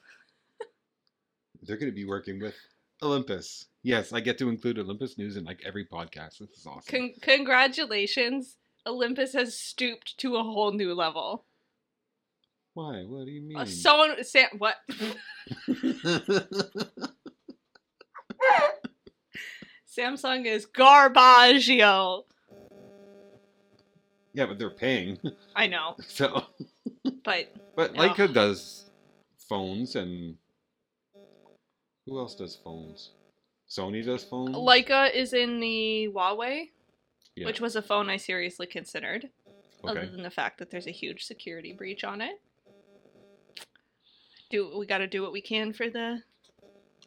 They're 1.62 1.76
going 1.76 1.92
to 1.92 1.94
be 1.94 2.07
working 2.07 2.40
with 2.40 2.57
Olympus. 3.03 3.66
Yes, 3.85 4.12
I 4.12 4.18
get 4.18 4.37
to 4.38 4.48
include 4.48 4.79
Olympus 4.81 5.16
news 5.16 5.37
in 5.37 5.44
like 5.44 5.61
every 5.64 5.85
podcast. 5.87 6.38
This 6.38 6.50
is 6.50 6.66
awesome. 6.66 6.83
Con- 6.88 7.14
congratulations. 7.20 8.57
Olympus 8.87 9.33
has 9.35 9.57
stooped 9.59 10.19
to 10.19 10.37
a 10.37 10.43
whole 10.43 10.73
new 10.73 10.95
level. 10.95 11.45
Why? 12.75 13.03
What 13.07 13.27
do 13.27 13.31
you 13.33 13.43
mean? 13.43 13.59
Uh, 13.59 13.64
someone, 13.66 14.23
Sam, 14.25 14.49
what? 14.59 14.77
Samsung 19.88 20.47
is 20.47 20.66
garbaggio. 20.66 22.25
yeah, 24.33 24.47
but 24.47 24.59
they're 24.59 24.71
paying. 24.71 25.19
I 25.57 25.66
know, 25.66 25.97
So, 26.07 26.45
but 27.25 27.53
but 27.75 27.95
Yeah. 27.95 28.09
Leica 28.09 28.33
does 28.33 28.85
phones, 29.49 29.97
and 29.97 30.37
who 32.07 32.19
else 32.19 32.35
does 32.37 32.55
phones? 32.57 33.11
Sony 33.69 34.05
does 34.05 34.25
phones. 34.25 34.55
Leica 34.57 35.12
is 35.12 35.33
in 35.33 35.61
the 35.61 36.09
Huawei, 36.14 36.71
Yeah. 37.40 37.46
which 37.46 37.61
was 37.61 37.74
a 37.74 37.83
phone 37.83 38.11
I 38.11 38.18
seriously 38.18 38.66
considered, 38.66 39.31
other 39.83 40.07
than 40.07 40.22
the 40.22 40.31
fact 40.31 40.59
that 40.59 40.70
there's 40.70 40.87
a 40.87 40.92
huge 40.92 41.24
security 41.24 41.72
breach 41.72 42.05
on 42.05 42.20
it. 42.20 42.40
Do 44.50 44.76
we 44.79 44.85
got 44.85 44.98
to 44.98 45.07
do 45.07 45.22
what 45.22 45.33
we 45.33 45.40
can 45.40 45.72
for 45.72 45.88
the 45.88 46.22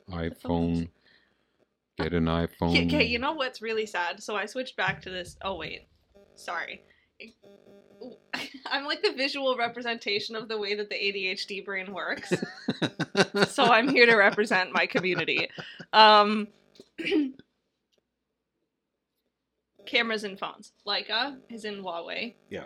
iPhone. 0.10 0.89
Get 1.98 2.13
an 2.13 2.26
iPhone. 2.26 2.88
Okay, 2.88 3.04
you 3.06 3.19
know 3.19 3.34
what's 3.34 3.62
really 3.62 3.86
sad? 3.86 4.22
So 4.22 4.36
I 4.36 4.46
switched 4.46 4.76
back 4.76 5.02
to 5.04 5.10
this. 5.10 5.38
Oh 5.41 5.56
wait, 5.56 5.88
sorry. 6.36 6.84
I'm 8.65 8.86
like 8.86 9.02
the 9.02 9.13
visual 9.13 9.56
representation 9.56 10.36
of 10.36 10.48
the 10.48 10.58
way 10.58 10.76
that 10.76 10.89
the 10.89 10.96
ADHD 10.96 11.63
brain 11.63 11.93
works. 11.93 12.34
so 13.48 13.65
I'm 13.65 13.88
here 13.88 14.06
to 14.06 14.15
represent 14.15 14.74
my 14.74 14.88
community. 14.88 15.50
Um, 15.93 16.48
cameras 19.86 20.24
and 20.24 20.39
phones. 20.39 20.72
Leica 20.88 21.38
is 21.50 21.65
in 21.65 21.84
Huawei. 21.84 22.36
Yeah. 22.50 22.65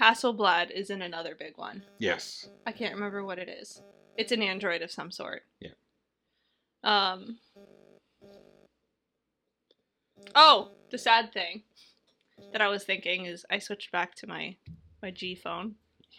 Hasselblad 0.00 0.70
is 0.70 0.90
in 0.90 1.02
another 1.02 1.34
big 1.34 1.56
one. 1.56 1.82
yes. 1.98 2.48
I 2.66 2.72
can't 2.72 2.94
remember 2.94 3.24
what 3.24 3.38
it 3.38 3.48
is. 3.48 3.80
It's 4.16 4.32
an 4.32 4.42
Android 4.42 4.82
of 4.82 4.90
some 4.90 5.10
sort. 5.10 5.42
Yeah. 5.60 5.70
Um. 6.84 7.38
Oh, 10.34 10.70
the 10.90 10.98
sad 10.98 11.32
thing 11.32 11.62
that 12.52 12.60
I 12.60 12.68
was 12.68 12.84
thinking 12.84 13.26
is 13.26 13.44
I 13.50 13.58
switched 13.58 13.92
back 13.92 14.14
to 14.16 14.26
my 14.26 14.56
my 15.02 15.10
G 15.10 15.34
phone. 15.34 15.74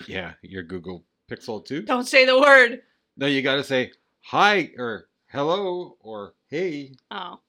Yeah, 0.08 0.34
your 0.42 0.64
Google 0.64 1.04
Pixel 1.30 1.64
2. 1.66 1.84
Don't 1.84 2.08
say 2.08 2.26
the 2.26 2.40
word. 2.40 2.82
No, 3.16 3.26
you 3.28 3.42
got 3.42 3.56
to 3.56 3.64
say 3.64 3.92
hi 4.22 4.72
or 4.78 5.08
hello 5.28 5.98
or 6.00 6.34
hey. 6.48 6.94
Oh. 7.12 7.40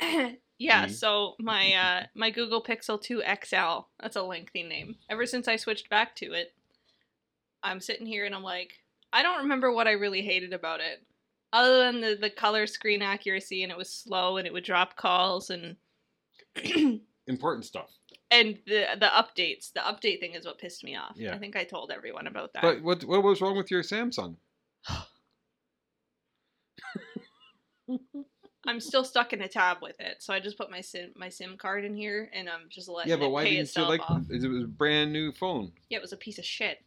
yeah, 0.60 0.86
Mhm. 0.86 0.92
so 0.94 1.34
my 1.40 1.72
uh 1.72 2.06
my 2.14 2.30
Google 2.30 2.62
Pixel 2.62 3.00
2 3.00 3.22
XL, 3.22 3.86
that's 3.98 4.14
a 4.16 4.22
lengthy 4.22 4.62
name. 4.62 4.96
Ever 5.08 5.26
since 5.26 5.48
I 5.48 5.56
switched 5.56 5.88
back 5.90 6.14
to 6.16 6.32
it, 6.32 6.54
I'm 7.64 7.80
sitting 7.80 8.06
here 8.06 8.24
and 8.26 8.34
I'm 8.34 8.42
like, 8.44 8.74
I 9.12 9.22
don't 9.24 9.42
remember 9.42 9.72
what 9.72 9.88
I 9.88 9.92
really 9.92 10.22
hated 10.22 10.52
about 10.52 10.80
it. 10.80 11.02
Other 11.52 11.78
than 11.78 12.00
the, 12.00 12.14
the 12.20 12.30
color 12.30 12.66
screen 12.68 13.02
accuracy 13.02 13.64
and 13.64 13.72
it 13.72 13.78
was 13.78 13.90
slow 13.92 14.36
and 14.36 14.46
it 14.46 14.52
would 14.52 14.62
drop 14.62 14.94
calls 14.96 15.50
and 15.50 15.76
Important 17.26 17.64
stuff. 17.64 17.90
and 18.30 18.58
the 18.66 18.86
the 18.98 19.06
updates. 19.06 19.72
The 19.72 19.80
update 19.80 20.20
thing 20.20 20.34
is 20.34 20.44
what 20.46 20.58
pissed 20.58 20.84
me 20.84 20.94
off. 20.96 21.14
Yeah. 21.16 21.34
I 21.34 21.38
think 21.38 21.56
I 21.56 21.64
told 21.64 21.90
everyone 21.90 22.26
about 22.28 22.52
that. 22.52 22.62
But 22.62 22.82
what 22.82 23.02
what 23.04 23.22
was 23.22 23.40
wrong 23.40 23.56
with 23.56 23.70
your 23.70 23.82
Samsung? 23.82 24.36
I'm 28.66 28.80
still 28.80 29.04
stuck 29.04 29.32
in 29.32 29.40
a 29.40 29.48
tab 29.48 29.78
with 29.80 29.98
it, 30.00 30.16
so 30.22 30.34
I 30.34 30.40
just 30.40 30.58
put 30.58 30.70
my 30.70 30.80
sim 30.82 31.10
my 31.16 31.28
SIM 31.30 31.56
card 31.56 31.84
in 31.84 31.94
here 31.94 32.28
and 32.34 32.48
I'm 32.48 32.68
just 32.68 32.88
letting 32.88 33.10
Yeah, 33.10 33.16
but 33.16 33.26
it 33.26 33.30
why 33.30 33.42
pay 33.44 33.50
didn't 33.50 33.58
you 33.58 33.62
itself 33.62 33.88
like 33.88 34.00
off. 34.10 34.22
it 34.30 34.46
was 34.48 34.64
a 34.64 34.66
brand 34.66 35.12
new 35.12 35.32
phone? 35.32 35.72
Yeah, 35.88 35.98
it 35.98 36.02
was 36.02 36.12
a 36.12 36.16
piece 36.18 36.38
of 36.38 36.44
shit. 36.44 36.78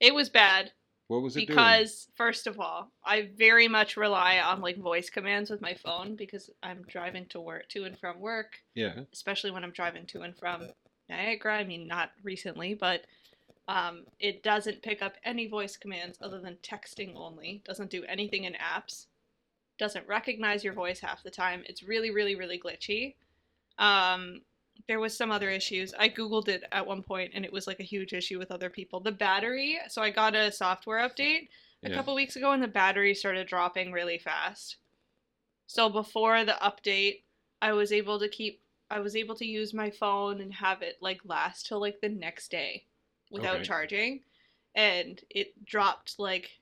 It 0.00 0.14
was 0.14 0.28
bad 0.28 0.72
What 1.06 1.22
was 1.22 1.36
it 1.36 1.46
doing? 1.46 1.48
because 1.56 2.08
first 2.16 2.46
of 2.48 2.58
all, 2.58 2.90
I 3.04 3.30
very 3.36 3.68
much 3.68 3.96
rely 3.96 4.40
on 4.40 4.60
like 4.60 4.78
voice 4.78 5.08
commands 5.08 5.48
with 5.48 5.60
my 5.60 5.74
phone 5.74 6.16
because 6.16 6.50
I'm 6.62 6.82
driving 6.88 7.26
to 7.26 7.40
work 7.40 7.68
to 7.70 7.84
and 7.84 7.96
from 7.96 8.18
work, 8.18 8.56
Yeah. 8.74 9.00
especially 9.12 9.52
when 9.52 9.62
I'm 9.62 9.70
driving 9.70 10.06
to 10.06 10.22
and 10.22 10.36
from 10.36 10.68
Niagara. 11.08 11.56
I 11.56 11.64
mean, 11.64 11.86
not 11.86 12.10
recently, 12.24 12.74
but 12.74 13.02
um, 13.68 14.04
it 14.18 14.42
doesn't 14.42 14.82
pick 14.82 15.02
up 15.02 15.14
any 15.24 15.46
voice 15.48 15.76
commands 15.76 16.18
other 16.20 16.40
than 16.40 16.56
texting 16.62 17.14
only. 17.16 17.62
Doesn't 17.64 17.90
do 17.90 18.02
anything 18.08 18.42
in 18.44 18.54
apps. 18.54 19.06
Doesn't 19.78 20.08
recognize 20.08 20.64
your 20.64 20.72
voice 20.72 21.00
half 21.00 21.22
the 21.22 21.30
time. 21.30 21.62
It's 21.66 21.82
really, 21.82 22.10
really, 22.10 22.34
really 22.34 22.58
glitchy. 22.58 23.14
Um, 23.78 24.42
there 24.88 25.00
was 25.00 25.16
some 25.16 25.30
other 25.30 25.50
issues. 25.50 25.94
I 25.98 26.08
googled 26.08 26.48
it 26.48 26.64
at 26.72 26.86
one 26.86 27.02
point, 27.02 27.32
and 27.34 27.44
it 27.44 27.52
was 27.52 27.66
like 27.66 27.80
a 27.80 27.84
huge 27.84 28.12
issue 28.12 28.38
with 28.38 28.50
other 28.50 28.70
people. 28.70 29.00
The 29.00 29.12
battery. 29.12 29.78
So 29.88 30.02
I 30.02 30.10
got 30.10 30.34
a 30.34 30.52
software 30.52 31.06
update 31.06 31.48
a 31.82 31.88
Yeah. 31.88 31.96
couple 31.96 32.14
weeks 32.14 32.36
ago, 32.36 32.52
and 32.52 32.62
the 32.62 32.68
battery 32.68 33.14
started 33.14 33.46
dropping 33.46 33.92
really 33.92 34.18
fast. 34.18 34.76
So 35.66 35.88
before 35.88 36.44
the 36.44 36.56
update, 36.62 37.22
I 37.60 37.72
was 37.72 37.92
able 37.92 38.18
to 38.18 38.28
keep. 38.28 38.62
I 38.90 39.00
was 39.00 39.16
able 39.16 39.34
to 39.36 39.44
use 39.44 39.74
my 39.74 39.90
phone 39.90 40.40
and 40.40 40.54
have 40.54 40.80
it 40.82 40.98
like 41.00 41.20
last 41.24 41.66
till 41.66 41.80
like 41.80 42.00
the 42.00 42.08
next 42.08 42.50
day 42.50 42.84
without 43.30 43.56
Okay. 43.56 43.64
charging, 43.64 44.20
and 44.74 45.20
it 45.30 45.64
dropped 45.64 46.18
like 46.18 46.60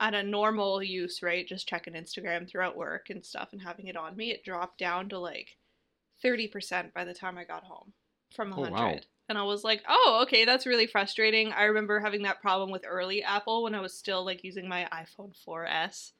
at 0.00 0.14
a 0.14 0.22
normal 0.22 0.82
use 0.82 1.22
rate, 1.22 1.48
just 1.48 1.68
checking 1.68 1.94
Instagram 1.94 2.48
throughout 2.48 2.76
work 2.76 3.10
and 3.10 3.24
stuff 3.24 3.48
and 3.52 3.62
having 3.62 3.86
it 3.88 3.96
on 3.96 4.16
me, 4.16 4.30
it 4.30 4.44
dropped 4.44 4.78
down 4.78 5.08
to 5.08 5.18
like 5.18 5.56
30% 6.24 6.92
by 6.92 7.04
the 7.04 7.14
time 7.14 7.36
I 7.38 7.44
got 7.44 7.64
home 7.64 7.92
from 8.34 8.52
Oh, 8.52 8.60
100. 8.60 8.72
wow. 8.74 8.98
And 9.28 9.36
I 9.36 9.42
was 9.42 9.62
like, 9.64 9.82
oh, 9.88 10.20
okay, 10.22 10.44
that's 10.44 10.66
really 10.66 10.86
frustrating. 10.86 11.52
I 11.52 11.64
remember 11.64 12.00
having 12.00 12.22
that 12.22 12.40
problem 12.40 12.70
with 12.70 12.84
early 12.88 13.22
Apple 13.22 13.62
when 13.62 13.74
I 13.74 13.80
was 13.80 13.92
still 13.92 14.24
like 14.24 14.42
using 14.44 14.66
my 14.68 14.88
iPhone 14.92 15.32
4S. 15.46 16.12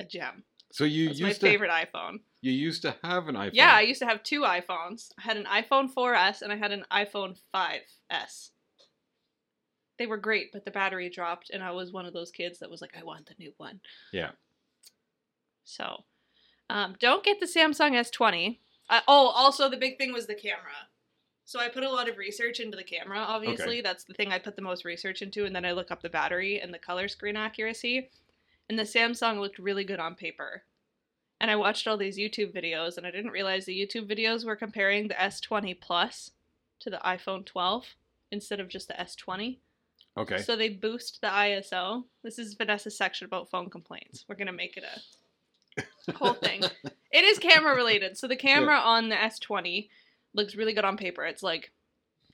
A 0.00 0.04
gem. 0.04 0.44
So 0.72 0.84
you 0.84 1.08
That's 1.08 1.20
my 1.20 1.32
to 1.32 1.38
favorite 1.40 1.70
iPhone. 1.70 2.20
you 2.42 2.52
used 2.52 2.82
to 2.82 2.96
have 3.02 3.28
an 3.28 3.34
iPhone. 3.34 3.50
Yeah, 3.54 3.72
I 3.74 3.82
used 3.82 4.00
to 4.00 4.06
have 4.06 4.22
two 4.22 4.40
iPhones. 4.42 5.10
I 5.18 5.22
had 5.22 5.36
an 5.36 5.44
iPhone 5.44 5.92
4S 5.92 6.42
and 6.42 6.52
I 6.52 6.56
had 6.56 6.72
an 6.72 6.84
iPhone 6.90 7.36
5S. 7.54 8.50
They 9.98 10.06
were 10.06 10.16
great, 10.16 10.52
but 10.52 10.64
the 10.64 10.70
battery 10.70 11.08
dropped, 11.08 11.50
and 11.50 11.62
I 11.62 11.70
was 11.70 11.92
one 11.92 12.06
of 12.06 12.12
those 12.12 12.30
kids 12.30 12.58
that 12.58 12.70
was 12.70 12.80
like, 12.80 12.94
I 12.98 13.04
want 13.04 13.26
the 13.26 13.34
new 13.38 13.52
one. 13.56 13.80
Yeah. 14.12 14.32
So, 15.64 16.04
um, 16.68 16.96
don't 17.00 17.24
get 17.24 17.40
the 17.40 17.46
Samsung 17.46 17.92
S20. 17.92 18.58
Uh, 18.88 19.00
oh, 19.08 19.28
also 19.28 19.68
the 19.68 19.76
big 19.76 19.98
thing 19.98 20.12
was 20.12 20.26
the 20.26 20.34
camera. 20.34 20.88
So 21.44 21.60
I 21.60 21.68
put 21.68 21.84
a 21.84 21.90
lot 21.90 22.08
of 22.08 22.18
research 22.18 22.58
into 22.58 22.76
the 22.76 22.84
camera. 22.84 23.18
Obviously, 23.18 23.80
that's 23.80 24.04
the 24.04 24.14
thing 24.14 24.32
I 24.32 24.38
put 24.38 24.56
the 24.56 24.62
most 24.62 24.84
research 24.84 25.22
into, 25.22 25.44
and 25.44 25.54
then 25.54 25.64
I 25.64 25.72
look 25.72 25.90
up 25.90 26.02
the 26.02 26.08
battery 26.08 26.60
and 26.60 26.74
the 26.74 26.78
color 26.78 27.06
screen 27.06 27.36
accuracy. 27.36 28.10
And 28.68 28.76
the 28.76 28.82
Samsung 28.82 29.38
looked 29.38 29.60
really 29.60 29.84
good 29.84 30.00
on 30.00 30.16
paper. 30.16 30.64
And 31.40 31.50
I 31.50 31.56
watched 31.56 31.86
all 31.86 31.96
these 31.96 32.18
YouTube 32.18 32.52
videos, 32.52 32.96
and 32.96 33.06
I 33.06 33.12
didn't 33.12 33.30
realize 33.30 33.64
the 33.64 33.78
YouTube 33.78 34.10
videos 34.10 34.44
were 34.44 34.56
comparing 34.56 35.06
the 35.06 35.14
S20 35.14 35.80
Plus 35.80 36.32
to 36.80 36.90
the 36.90 37.00
iPhone 37.04 37.46
12 37.46 37.94
instead 38.32 38.58
of 38.58 38.68
just 38.68 38.88
the 38.88 38.94
S20. 38.94 39.58
Okay. 40.16 40.38
So 40.38 40.56
they 40.56 40.70
boost 40.70 41.20
the 41.20 41.28
ISO. 41.28 42.04
This 42.22 42.38
is 42.38 42.54
Vanessa's 42.54 42.96
section 42.96 43.26
about 43.26 43.50
phone 43.50 43.68
complaints. 43.68 44.24
We're 44.28 44.36
gonna 44.36 44.52
make 44.52 44.76
it 44.76 44.84
a 46.08 46.12
whole 46.12 46.34
thing. 46.34 46.62
It 47.12 47.24
is 47.24 47.38
camera 47.38 47.74
related. 47.74 48.18
So 48.18 48.28
the 48.28 48.36
camera 48.36 48.76
on 48.76 49.08
the 49.08 49.14
S20 49.14 49.88
looks 50.34 50.54
really 50.54 50.74
good 50.74 50.84
on 50.84 50.98
paper. 50.98 51.24
It's 51.24 51.42
like 51.42 51.72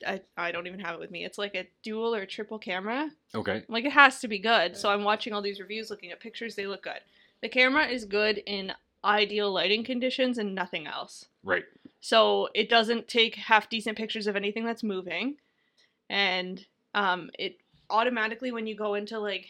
I, 0.05 0.19
I 0.35 0.51
don't 0.51 0.67
even 0.67 0.81
have 0.81 0.95
it 0.95 0.99
with 0.99 1.11
me. 1.11 1.23
It's 1.23 1.37
like 1.37 1.55
a 1.55 1.67
dual 1.83 2.13
or 2.13 2.25
triple 2.25 2.59
camera. 2.59 3.09
okay. 3.33 3.63
Like 3.69 3.85
it 3.85 3.93
has 3.93 4.19
to 4.19 4.27
be 4.27 4.39
good. 4.39 4.75
So 4.75 4.89
I'm 4.89 5.05
watching 5.05 5.31
all 5.31 5.41
these 5.41 5.61
reviews, 5.61 5.89
looking 5.89 6.11
at 6.11 6.19
pictures. 6.19 6.55
They 6.55 6.67
look 6.67 6.83
good. 6.83 6.99
The 7.41 7.47
camera 7.47 7.85
is 7.85 8.03
good 8.03 8.39
in 8.45 8.73
ideal 9.05 9.51
lighting 9.51 9.83
conditions 9.83 10.37
and 10.37 10.53
nothing 10.53 10.87
else. 10.87 11.25
Right. 11.43 11.63
So 12.01 12.49
it 12.53 12.69
doesn't 12.69 13.07
take 13.07 13.35
half 13.35 13.69
decent 13.69 13.97
pictures 13.97 14.27
of 14.27 14.35
anything 14.35 14.65
that's 14.65 14.83
moving. 14.83 15.37
And 16.09 16.65
um, 16.93 17.29
it 17.39 17.57
automatically, 17.93 18.51
when 18.51 18.67
you 18.67 18.75
go 18.75 18.95
into 18.95 19.19
like 19.19 19.45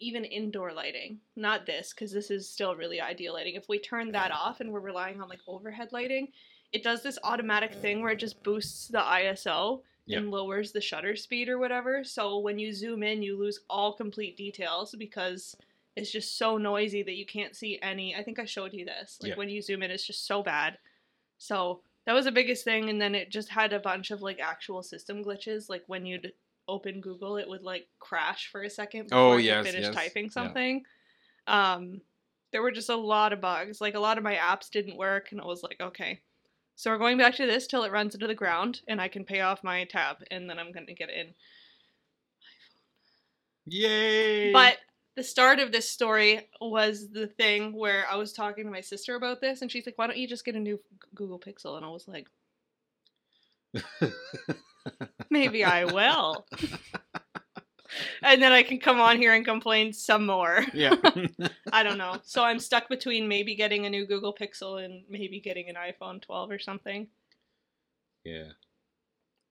even 0.00 0.24
indoor 0.24 0.72
lighting, 0.72 1.18
not 1.36 1.66
this, 1.66 1.92
because 1.92 2.12
this 2.12 2.30
is 2.30 2.48
still 2.48 2.76
really 2.76 3.00
ideal 3.00 3.34
lighting. 3.34 3.56
If 3.56 3.68
we 3.68 3.78
turn 3.78 4.12
that 4.12 4.30
off 4.30 4.60
and 4.60 4.70
we're 4.72 4.80
relying 4.80 5.20
on 5.20 5.28
like 5.28 5.40
overhead 5.46 5.88
lighting, 5.92 6.28
it 6.72 6.82
does 6.84 7.02
this 7.02 7.18
automatic 7.24 7.74
thing 7.74 8.00
where 8.00 8.12
it 8.12 8.18
just 8.18 8.42
boosts 8.42 8.88
the 8.88 8.98
ISO 9.00 9.80
and 10.18 10.30
lowers 10.30 10.70
the 10.72 10.80
shutter 10.80 11.16
speed 11.16 11.48
or 11.48 11.58
whatever. 11.58 12.04
So 12.04 12.38
when 12.38 12.58
you 12.58 12.72
zoom 12.72 13.02
in, 13.02 13.22
you 13.22 13.36
lose 13.36 13.60
all 13.68 13.92
complete 13.92 14.36
details 14.36 14.94
because 14.96 15.56
it's 15.96 16.12
just 16.12 16.38
so 16.38 16.56
noisy 16.56 17.02
that 17.02 17.16
you 17.16 17.26
can't 17.26 17.56
see 17.56 17.78
any. 17.82 18.14
I 18.14 18.22
think 18.22 18.38
I 18.38 18.44
showed 18.44 18.72
you 18.72 18.84
this. 18.84 19.18
Like 19.20 19.30
Yeah. 19.30 19.36
when 19.36 19.48
you 19.48 19.60
zoom 19.60 19.82
in, 19.82 19.90
it's 19.90 20.06
just 20.06 20.26
so 20.26 20.42
bad. 20.42 20.78
So 21.38 21.82
that 22.06 22.12
was 22.12 22.24
the 22.26 22.32
biggest 22.32 22.64
thing. 22.64 22.88
And 22.88 23.00
then 23.00 23.14
it 23.14 23.30
just 23.30 23.48
had 23.48 23.72
a 23.72 23.80
bunch 23.80 24.10
of 24.12 24.22
like 24.22 24.38
actual 24.40 24.82
system 24.82 25.24
glitches. 25.24 25.68
Like 25.68 25.82
when 25.88 26.06
you'd 26.06 26.32
open 26.68 27.00
Google, 27.00 27.36
it 27.38 27.48
would 27.48 27.62
like 27.62 27.88
crash 27.98 28.48
for 28.52 28.62
a 28.62 28.70
second 28.70 29.04
before 29.08 29.34
Oh, 29.34 29.36
yes, 29.38 29.66
finish 29.66 29.86
yes. 29.86 29.94
typing 29.94 30.26
Yeah. 30.26 30.30
something. 30.30 30.84
um, 31.46 32.00
there 32.50 32.62
were 32.62 32.70
just 32.70 32.88
a 32.88 32.96
lot 32.96 33.32
of 33.32 33.40
bugs. 33.42 33.80
Like 33.80 33.94
a 33.94 34.00
lot 34.00 34.16
of 34.18 34.24
my 34.24 34.34
apps 34.34 34.70
didn't 34.70 34.96
work, 34.96 35.32
and 35.32 35.40
I 35.40 35.44
was 35.44 35.62
like, 35.62 35.80
okay. 35.80 36.20
So 36.76 36.90
we're 36.90 36.98
going 36.98 37.18
back 37.18 37.34
to 37.36 37.46
this 37.46 37.66
till 37.66 37.84
it 37.84 37.92
runs 37.92 38.14
into 38.14 38.26
the 38.26 38.34
ground, 38.34 38.80
and 38.88 39.00
I 39.00 39.08
can 39.08 39.24
pay 39.24 39.40
off 39.40 39.64
my 39.64 39.84
tab, 39.84 40.18
and 40.30 40.48
then 40.48 40.58
I'm 40.58 40.72
gonna 40.72 40.94
get 40.94 41.10
in. 41.10 41.34
Yay! 43.66 44.52
But 44.52 44.78
the 45.14 45.22
start 45.22 45.58
of 45.58 45.72
this 45.72 45.90
story 45.90 46.48
was 46.60 47.10
the 47.10 47.26
thing 47.26 47.72
where 47.74 48.06
I 48.10 48.16
was 48.16 48.32
talking 48.32 48.64
to 48.64 48.70
my 48.70 48.80
sister 48.80 49.14
about 49.16 49.40
this, 49.40 49.60
and 49.60 49.70
she's 49.70 49.84
like, 49.84 49.98
"Why 49.98 50.06
don't 50.06 50.16
you 50.16 50.28
just 50.28 50.44
get 50.44 50.54
a 50.54 50.60
new 50.60 50.80
Google 51.14 51.38
Pixel?" 51.38 51.76
And 51.76 51.84
I 51.84 51.90
was 51.90 52.08
like, 52.08 52.28
"Maybe 55.30 55.64
I 55.64 55.84
will." 55.84 56.46
and 58.22 58.42
then 58.42 58.52
I 58.52 58.62
can 58.62 58.78
come 58.78 59.00
on 59.00 59.16
here 59.16 59.34
and 59.34 59.44
complain 59.44 59.92
some 59.92 60.26
more. 60.26 60.64
yeah. 60.74 60.94
I 61.72 61.82
don't 61.82 61.98
know. 61.98 62.16
So 62.22 62.44
I'm 62.44 62.58
stuck 62.58 62.88
between 62.88 63.28
maybe 63.28 63.54
getting 63.54 63.86
a 63.86 63.90
new 63.90 64.06
Google 64.06 64.34
Pixel 64.34 64.84
and 64.84 65.04
maybe 65.08 65.40
getting 65.40 65.68
an 65.68 65.76
iPhone 65.76 66.20
12 66.20 66.50
or 66.50 66.58
something. 66.58 67.08
yeah. 68.24 68.48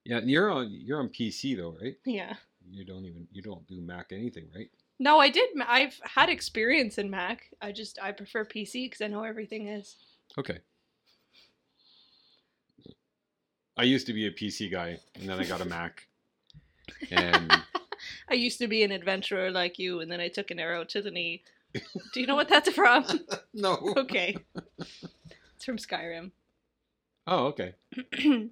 Yeah, 0.05 0.21
you're 0.23 0.49
on 0.49 0.69
you're 0.71 1.01
on 1.01 1.09
PC 1.09 1.57
though, 1.57 1.75
right? 1.81 1.97
Yeah. 2.05 2.35
You 2.71 2.85
don't 2.85 3.03
even 3.05 3.27
you 3.33 3.41
don't 3.41 3.67
do 3.67 3.81
Mac 3.81 4.13
anything, 4.13 4.47
right? 4.55 4.69
No, 4.99 5.19
I 5.19 5.29
did. 5.29 5.49
I've 5.67 5.99
had 6.01 6.29
experience 6.29 6.97
in 6.97 7.09
Mac. 7.09 7.51
I 7.61 7.73
just 7.73 7.99
I 8.01 8.13
prefer 8.13 8.45
PC 8.45 8.85
because 8.85 9.01
I 9.01 9.07
know 9.07 9.23
everything 9.23 9.67
is. 9.67 9.97
Okay. 10.37 10.59
I 13.77 13.83
used 13.83 14.07
to 14.07 14.13
be 14.13 14.25
a 14.25 14.31
PC 14.31 14.71
guy, 14.71 14.99
and 15.15 15.29
then 15.29 15.39
I 15.39 15.45
got 15.45 15.61
a 15.61 15.65
Mac. 15.75 16.07
And 17.11 17.51
I 18.29 18.33
used 18.33 18.59
to 18.59 18.67
be 18.67 18.83
an 18.83 18.91
adventurer 18.91 19.51
like 19.51 19.77
you, 19.77 19.99
and 19.99 20.11
then 20.11 20.19
I 20.19 20.27
took 20.29 20.51
an 20.51 20.59
arrow 20.59 20.83
to 20.85 21.01
the 21.01 21.11
knee. 21.11 21.43
Do 22.13 22.19
you 22.19 22.25
know 22.25 22.35
what 22.35 22.49
that's 22.49 22.69
from? 22.71 23.05
no. 23.53 23.93
okay. 23.97 24.37
It's 25.55 25.65
from 25.65 25.77
Skyrim. 25.77 26.31
Oh, 27.27 27.47
okay. 27.47 27.73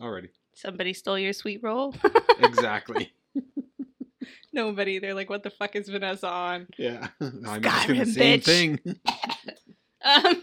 Alrighty. 0.00 0.28
Somebody 0.54 0.92
stole 0.92 1.18
your 1.18 1.32
sweet 1.32 1.62
roll? 1.62 1.94
Exactly. 2.40 3.12
Nobody. 4.52 4.98
They're 4.98 5.14
like, 5.14 5.30
what 5.30 5.42
the 5.42 5.50
fuck 5.50 5.76
is 5.76 5.88
Vanessa 5.88 6.28
on? 6.28 6.66
Yeah. 6.76 7.08
I'm 7.20 7.64
asking 7.64 7.98
the 7.98 8.04
Skyrim, 8.04 8.14
same 8.14 8.40
bitch. 8.40 8.44
thing. 8.44 8.96
Um, 10.02 10.42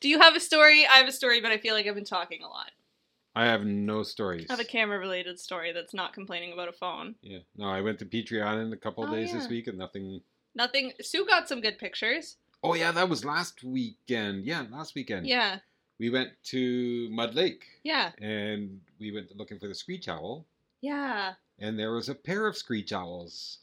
do 0.00 0.08
you 0.08 0.20
have 0.20 0.34
a 0.36 0.40
story? 0.40 0.86
I 0.86 0.96
have 0.96 1.08
a 1.08 1.12
story, 1.12 1.40
but 1.40 1.50
I 1.52 1.58
feel 1.58 1.74
like 1.74 1.86
I've 1.86 1.94
been 1.94 2.04
talking 2.04 2.42
a 2.42 2.48
lot. 2.48 2.70
I 3.36 3.46
have 3.46 3.64
no 3.64 4.02
stories. 4.02 4.46
I 4.50 4.54
have 4.54 4.60
a 4.60 4.64
camera 4.64 4.98
related 4.98 5.38
story 5.38 5.72
that's 5.72 5.94
not 5.94 6.12
complaining 6.12 6.52
about 6.52 6.68
a 6.68 6.72
phone. 6.72 7.14
Yeah. 7.22 7.38
No, 7.56 7.68
I 7.68 7.80
went 7.80 7.98
to 8.00 8.06
Petrie 8.06 8.42
Island 8.42 8.72
a 8.72 8.76
couple 8.76 9.04
of 9.04 9.10
Oh, 9.10 9.14
days 9.14 9.32
this 9.32 9.48
week 9.48 9.68
and 9.68 9.78
nothing. 9.78 10.20
Nothing. 10.54 10.92
Sue 11.00 11.24
got 11.26 11.48
some 11.48 11.60
good 11.60 11.78
pictures. 11.78 12.36
Oh 12.64 12.74
yeah, 12.74 12.90
that 12.92 13.08
was 13.08 13.24
last 13.24 13.62
weekend. 13.62 14.44
Yeah, 14.44 14.66
last 14.70 14.94
weekend. 14.94 15.26
Yeah. 15.26 15.60
We 15.98 16.10
went 16.10 16.30
to 16.44 17.08
Mud 17.10 17.34
Lake 17.34 17.64
Yeah. 17.84 18.10
and 18.20 18.80
we 18.98 19.12
went 19.12 19.36
looking 19.36 19.58
for 19.58 19.68
the 19.68 19.74
screech 19.74 20.08
owl, 20.08 20.44
Yeah. 20.80 21.34
and 21.58 21.78
there 21.78 21.92
was 21.92 22.08
a 22.08 22.14
pair 22.14 22.46
of 22.46 22.56
screech 22.56 22.92
owls 22.92 23.58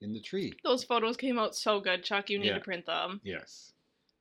in 0.00 0.12
the 0.14 0.20
tree. 0.20 0.52
Those 0.64 0.82
photos 0.84 1.16
came 1.16 1.38
out 1.38 1.54
so 1.54 1.80
good, 1.80 2.02
Chuck. 2.02 2.28
You 2.28 2.38
need 2.40 2.46
Yeah. 2.48 2.54
to 2.54 2.60
print 2.60 2.86
them. 2.86 3.20
Yes. 3.22 3.72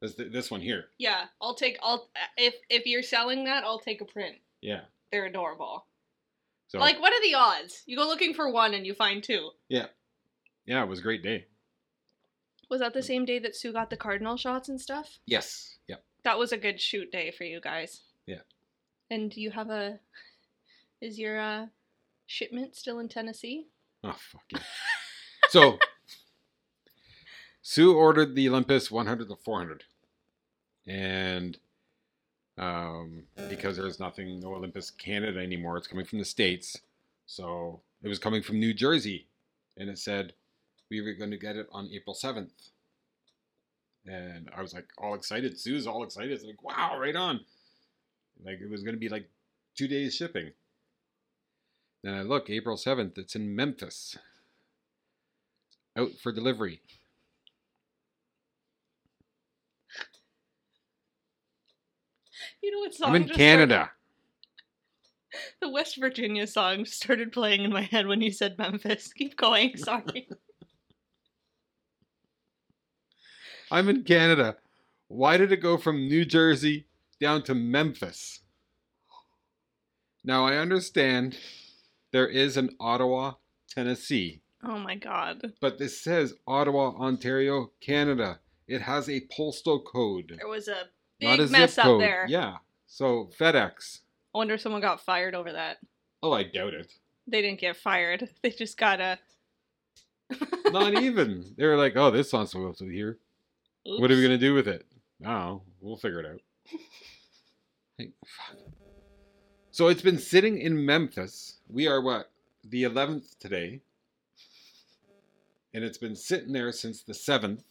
This, 0.01 0.15
this 0.15 0.49
one 0.51 0.61
here. 0.61 0.85
Yeah, 0.97 1.25
I'll 1.41 1.53
take. 1.55 1.77
I'll 1.83 2.09
if 2.37 2.55
if 2.69 2.85
you're 2.87 3.03
selling 3.03 3.43
that, 3.45 3.63
I'll 3.63 3.79
take 3.79 4.01
a 4.01 4.05
print. 4.05 4.35
Yeah. 4.61 4.81
They're 5.11 5.25
adorable. 5.27 5.85
So 6.69 6.79
Like, 6.79 6.99
what 7.01 7.13
are 7.13 7.21
the 7.21 7.33
odds? 7.35 7.83
You 7.85 7.97
go 7.97 8.07
looking 8.07 8.33
for 8.33 8.49
one 8.51 8.73
and 8.73 8.85
you 8.85 8.93
find 8.93 9.21
two. 9.23 9.49
yeah, 9.69 9.87
yeah, 10.65 10.81
it 10.83 10.87
was 10.89 10.99
a 10.99 11.03
great 11.03 11.21
day. 11.21 11.45
Was 12.69 12.79
that 12.79 12.93
the 12.93 13.03
same 13.03 13.25
day 13.25 13.37
that 13.39 13.55
Sue 13.55 13.73
got 13.73 13.89
the 13.89 13.97
cardinal 13.97 14.37
shots 14.37 14.69
and 14.69 14.79
stuff? 14.79 15.19
Yes. 15.25 15.77
Yep. 15.87 16.01
That 16.23 16.39
was 16.39 16.53
a 16.53 16.57
good 16.57 16.79
shoot 16.79 17.11
day 17.11 17.29
for 17.31 17.43
you 17.43 17.59
guys. 17.59 18.01
Yeah. 18.25 18.43
And 19.09 19.35
you 19.35 19.51
have 19.51 19.69
a. 19.69 19.99
Is 21.01 21.19
your 21.19 21.39
uh, 21.39 21.65
shipment 22.27 22.75
still 22.75 22.99
in 22.99 23.09
Tennessee? 23.09 23.67
Oh 24.03 24.15
fuck 24.17 24.41
yeah. 24.51 24.59
so 25.49 25.77
Sue 27.61 27.93
ordered 27.95 28.35
the 28.35 28.47
Olympus 28.49 28.89
100 28.89 29.27
to 29.29 29.35
400, 29.35 29.83
and 30.87 31.57
um, 32.57 33.23
because 33.49 33.77
there's 33.77 33.99
nothing, 33.99 34.39
no 34.39 34.53
Olympus 34.53 34.91
Canada 34.91 35.39
anymore, 35.39 35.77
it's 35.77 35.87
coming 35.87 36.05
from 36.05 36.19
the 36.19 36.25
states. 36.25 36.79
So 37.25 37.81
it 38.03 38.07
was 38.07 38.19
coming 38.19 38.41
from 38.41 38.59
New 38.59 38.73
Jersey, 38.73 39.27
and 39.77 39.89
it 39.89 39.97
said 39.97 40.33
we 40.89 41.01
were 41.01 41.13
going 41.13 41.31
to 41.31 41.37
get 41.37 41.55
it 41.55 41.67
on 41.71 41.89
April 41.91 42.15
7th. 42.15 42.49
And 44.05 44.49
I 44.55 44.61
was 44.61 44.73
like 44.73 44.87
all 44.97 45.13
excited. 45.13 45.59
Sue's 45.59 45.87
all 45.87 46.03
excited. 46.03 46.31
It's 46.31 46.43
like, 46.43 46.61
wow, 46.63 46.97
right 46.99 47.15
on. 47.15 47.39
Like 48.43 48.59
it 48.61 48.69
was 48.69 48.83
going 48.83 48.95
to 48.95 48.99
be 48.99 49.09
like 49.09 49.29
two 49.75 49.87
days 49.87 50.15
shipping. 50.15 50.51
Then 52.03 52.15
I 52.15 52.21
look, 52.23 52.49
April 52.49 52.77
7th, 52.77 53.17
it's 53.17 53.35
in 53.35 53.55
Memphis. 53.55 54.17
Out 55.95 56.11
for 56.21 56.31
delivery. 56.31 56.81
You 62.61 62.71
know 62.71 62.79
what 62.79 62.93
song? 62.93 63.09
I'm 63.09 63.15
in 63.23 63.29
Canada. 63.29 63.73
started- 63.75 63.91
The 65.61 65.69
West 65.69 65.97
Virginia 65.97 66.45
song 66.45 66.83
started 66.85 67.31
playing 67.31 67.61
in 67.63 67.71
my 67.71 67.83
head 67.83 68.05
when 68.07 68.19
you 68.21 68.31
said 68.31 68.57
Memphis. 68.57 69.13
Keep 69.17 69.37
going. 69.37 69.75
Sorry. 69.77 70.27
I'm 73.71 73.87
in 73.89 74.03
Canada. 74.03 74.57
Why 75.07 75.37
did 75.37 75.51
it 75.51 75.57
go 75.61 75.77
from 75.77 76.07
New 76.07 76.25
Jersey 76.25 76.85
down 77.19 77.43
to 77.43 77.55
Memphis? 77.55 78.39
Now 80.23 80.45
I 80.45 80.57
understand 80.57 81.37
there 82.11 82.27
is 82.27 82.57
an 82.57 82.75
Ottawa, 82.79 83.33
Tennessee, 83.69 84.41
oh 84.63 84.77
my 84.77 84.95
god. 84.95 85.53
but 85.61 85.79
this 85.79 85.99
says 86.01 86.33
Ottawa, 86.45 86.89
Ontario, 86.97 87.71
Canada. 87.81 88.39
It 88.67 88.81
has 88.81 89.09
a 89.09 89.21
postal 89.35 89.81
code, 89.81 90.35
There 90.37 90.47
was 90.47 90.67
a 90.67 90.83
not 91.21 91.37
big 91.37 91.39
a 91.39 91.47
zip 91.47 91.59
mess 91.59 91.77
up 91.77 91.99
there. 91.99 92.25
Yeah. 92.27 92.57
So 92.87 93.29
FedEx. 93.39 93.99
I 94.33 94.37
wonder 94.37 94.55
if 94.55 94.61
someone 94.61 94.81
got 94.81 95.01
fired 95.01 95.35
over 95.35 95.51
that. 95.51 95.77
Oh, 96.23 96.31
I 96.31 96.43
doubt 96.43 96.73
it. 96.73 96.93
They 97.27 97.41
didn't 97.41 97.59
get 97.59 97.77
fired. 97.77 98.29
They 98.41 98.49
just 98.51 98.77
got 98.77 98.99
a. 98.99 99.19
Not 100.71 101.01
even. 101.01 101.53
They 101.57 101.65
were 101.65 101.77
like, 101.77 101.97
"Oh, 101.97 102.09
this 102.09 102.31
not 102.31 102.49
supposed 102.49 102.79
to 102.79 102.85
be 102.85 102.95
here. 102.95 103.17
What 103.83 104.09
are 104.09 104.15
we 104.15 104.21
gonna 104.21 104.37
do 104.37 104.53
with 104.53 104.67
it? 104.67 104.85
Oh, 105.25 105.61
we'll 105.81 105.97
figure 105.97 106.21
it 106.21 106.25
out." 106.25 106.41
Fuck. 108.25 108.57
So 109.71 109.87
it's 109.87 110.01
been 110.01 110.17
sitting 110.17 110.57
in 110.59 110.85
Memphis. 110.85 111.57
We 111.69 111.87
are 111.87 112.01
what 112.01 112.31
the 112.63 112.83
11th 112.83 113.37
today, 113.39 113.81
and 115.73 115.83
it's 115.83 115.97
been 115.97 116.15
sitting 116.15 116.53
there 116.53 116.71
since 116.71 117.03
the 117.03 117.13
7th, 117.13 117.63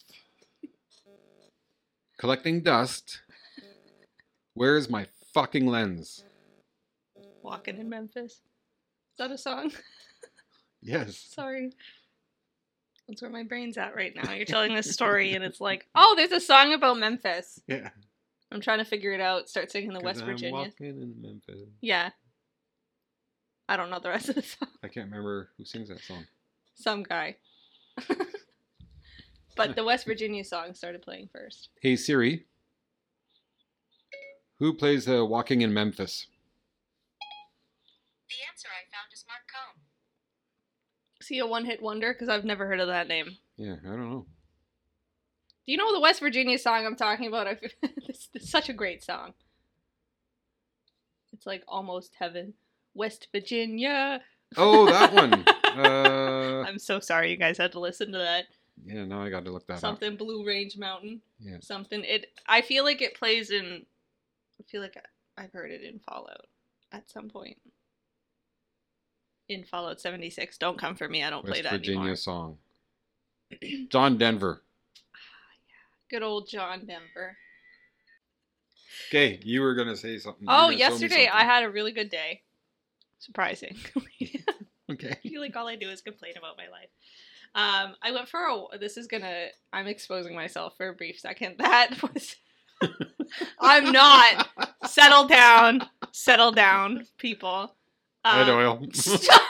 collecting 2.17 2.61
dust. 2.61 3.21
Where's 4.61 4.91
my 4.91 5.07
fucking 5.33 5.65
lens? 5.65 6.23
Walking 7.41 7.79
in 7.79 7.89
Memphis. 7.89 8.33
Is 8.33 8.41
that 9.17 9.31
a 9.31 9.37
song? 9.37 9.71
Yes. 10.83 11.17
Sorry. 11.17 11.71
That's 13.07 13.23
where 13.23 13.31
my 13.31 13.41
brain's 13.41 13.77
at 13.77 13.95
right 13.95 14.15
now. 14.15 14.31
You're 14.33 14.45
telling 14.45 14.75
this 14.75 14.91
story, 14.91 15.33
and 15.33 15.43
it's 15.43 15.59
like, 15.61 15.87
oh, 15.95 16.13
there's 16.15 16.31
a 16.31 16.39
song 16.39 16.73
about 16.73 16.97
Memphis. 16.99 17.59
Yeah. 17.67 17.89
I'm 18.51 18.61
trying 18.61 18.77
to 18.79 18.85
figure 18.85 19.13
it 19.13 19.21
out. 19.21 19.47
Start 19.49 19.71
singing 19.71 19.93
the 19.93 19.99
'Cause 19.99 20.03
West 20.05 20.21
I'm 20.21 20.25
Virginia. 20.27 20.53
walking 20.53 20.87
in 20.87 21.15
Memphis. 21.21 21.69
Yeah. 21.81 22.09
I 23.67 23.77
don't 23.77 23.89
know 23.89 23.99
the 23.99 24.09
rest 24.09 24.29
of 24.29 24.35
the 24.35 24.41
song. 24.43 24.69
I 24.83 24.87
can't 24.89 25.07
remember 25.09 25.49
who 25.57 25.65
sings 25.65 25.89
that 25.89 26.01
song. 26.01 26.25
Some 26.75 27.01
guy. 27.03 27.37
but 29.55 29.75
the 29.75 29.83
West 29.83 30.05
Virginia 30.05 30.43
song 30.43 30.75
started 30.75 31.01
playing 31.01 31.29
first. 31.31 31.69
Hey 31.81 31.95
Siri, 31.95 32.45
who 34.61 34.73
plays 34.73 35.09
uh, 35.09 35.25
"Walking 35.25 35.61
in 35.61 35.73
Memphis"? 35.73 36.27
The 38.29 38.35
answer 38.49 38.69
I 38.69 38.87
found 38.89 39.11
is 39.13 39.25
Marc 39.27 39.41
Cohn. 39.51 39.81
Is 41.19 41.27
he 41.27 41.39
a 41.39 41.45
one 41.45 41.65
hit 41.65 41.81
wonder? 41.81 42.13
Because 42.13 42.29
I've 42.29 42.45
never 42.45 42.65
heard 42.67 42.79
of 42.79 42.87
that 42.87 43.07
name. 43.09 43.37
Yeah, 43.57 43.75
I 43.83 43.89
don't 43.89 44.09
know. 44.09 44.25
Do 45.65 45.71
you 45.71 45.77
know 45.77 45.93
the 45.93 45.99
West 45.99 46.19
Virginia 46.19 46.57
song 46.57 46.85
I'm 46.85 46.95
talking 46.95 47.27
about? 47.27 47.47
I 47.47 47.55
feel, 47.55 47.69
it's, 48.07 48.29
it's 48.33 48.49
such 48.49 48.69
a 48.69 48.73
great 48.73 49.03
song. 49.03 49.33
It's 51.33 51.45
like 51.45 51.63
almost 51.67 52.15
heaven. 52.17 52.53
West 52.93 53.27
Virginia. 53.31 54.21
Oh, 54.57 54.85
that 54.85 55.13
one. 55.13 55.43
Uh, 55.71 56.65
I'm 56.67 56.77
so 56.77 56.99
sorry 56.99 57.31
you 57.31 57.37
guys 57.37 57.57
had 57.57 57.71
to 57.71 57.79
listen 57.79 58.11
to 58.11 58.17
that. 58.17 58.43
yeah, 58.83 59.05
now 59.05 59.23
I 59.23 59.29
got 59.29 59.45
to 59.45 59.51
look 59.51 59.65
that 59.67 59.75
up. 59.75 59.79
Something 59.79 60.17
Blue 60.17 60.45
Range 60.45 60.77
Mountain. 60.77 61.21
Yeah. 61.39 61.59
Something 61.61 62.03
it 62.03 62.25
I 62.45 62.59
feel 62.61 62.83
like 62.83 63.01
it 63.01 63.15
plays 63.15 63.51
in 63.51 63.85
I 64.61 64.69
feel 64.69 64.81
like 64.81 64.95
I've 65.37 65.51
heard 65.51 65.71
it 65.71 65.81
in 65.81 65.99
Fallout 65.99 66.45
at 66.91 67.09
some 67.09 67.29
point. 67.29 67.57
In 69.49 69.63
Fallout 69.63 69.99
76. 69.99 70.57
Don't 70.59 70.77
come 70.77 70.95
for 70.95 71.09
me. 71.09 71.23
I 71.23 71.29
don't 71.31 71.41
play 71.43 71.53
West 71.59 71.63
that 71.63 71.71
Virginia 71.71 71.99
anymore. 72.01 72.15
song. 72.15 72.57
John 73.89 74.17
Denver. 74.17 74.61
Good 76.09 76.21
old 76.23 76.47
John 76.47 76.85
Denver. 76.85 77.37
Okay, 79.09 79.39
you 79.43 79.61
were 79.61 79.73
gonna 79.73 79.95
say 79.95 80.17
something. 80.19 80.43
You 80.43 80.47
Oh, 80.49 80.53
gonna 80.67 80.71
show 80.73 80.77
me 80.77 80.79
yesterday 80.79 81.27
I 81.27 81.43
had 81.43 81.63
a 81.63 81.69
really 81.69 81.91
good 81.91 82.09
day. 82.09 82.41
Surprising. 83.19 83.75
Okay. 84.91 85.11
I 85.23 85.27
feel 85.29 85.39
like 85.39 85.55
all 85.55 85.69
I 85.69 85.77
do 85.77 85.87
is 85.89 86.01
complain 86.01 86.33
about 86.37 86.57
my 86.57 86.67
life. 86.67 86.89
Um, 87.55 87.95
I 88.01 88.11
went 88.11 88.27
for 88.27 88.41
a. 88.45 88.77
This 88.77 88.97
is 88.97 89.07
gonna. 89.07 89.45
I'm 89.71 89.87
exposing 89.87 90.35
myself 90.35 90.75
for 90.75 90.89
a 90.89 90.93
brief 90.93 91.17
second. 91.17 91.55
That 91.59 91.91
was. 92.01 92.35
I'm 93.59 93.91
not. 93.91 94.47
Settle 94.85 95.25
down. 95.27 95.81
Settle 96.11 96.51
down, 96.51 97.07
people. 97.17 97.75
Ed 98.25 98.49
Um, 98.49 98.57
oil. 98.57 98.87
stop. 98.93 99.41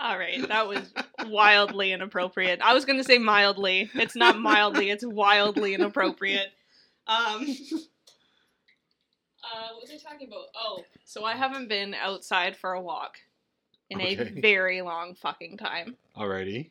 All 0.00 0.18
right, 0.18 0.46
that 0.48 0.66
was 0.66 0.92
wildly 1.26 1.92
inappropriate. 1.92 2.60
I 2.62 2.72
was 2.72 2.84
gonna 2.86 3.04
say 3.04 3.18
mildly. 3.18 3.90
It's 3.94 4.16
not 4.16 4.38
mildly. 4.38 4.88
It's 4.90 5.04
wildly 5.04 5.74
inappropriate. 5.74 6.52
Um. 7.06 7.46
Uh, 9.42 9.72
what 9.72 9.82
was 9.82 9.90
I 9.90 9.96
talking 10.10 10.28
about? 10.28 10.44
Oh, 10.54 10.84
so 11.04 11.24
I 11.24 11.34
haven't 11.34 11.68
been 11.68 11.92
outside 11.94 12.56
for 12.56 12.72
a 12.72 12.80
walk 12.80 13.16
in 13.88 14.00
a 14.00 14.14
very 14.40 14.80
long 14.80 15.14
fucking 15.16 15.56
time 15.56 15.96
Alrighty. 16.16 16.70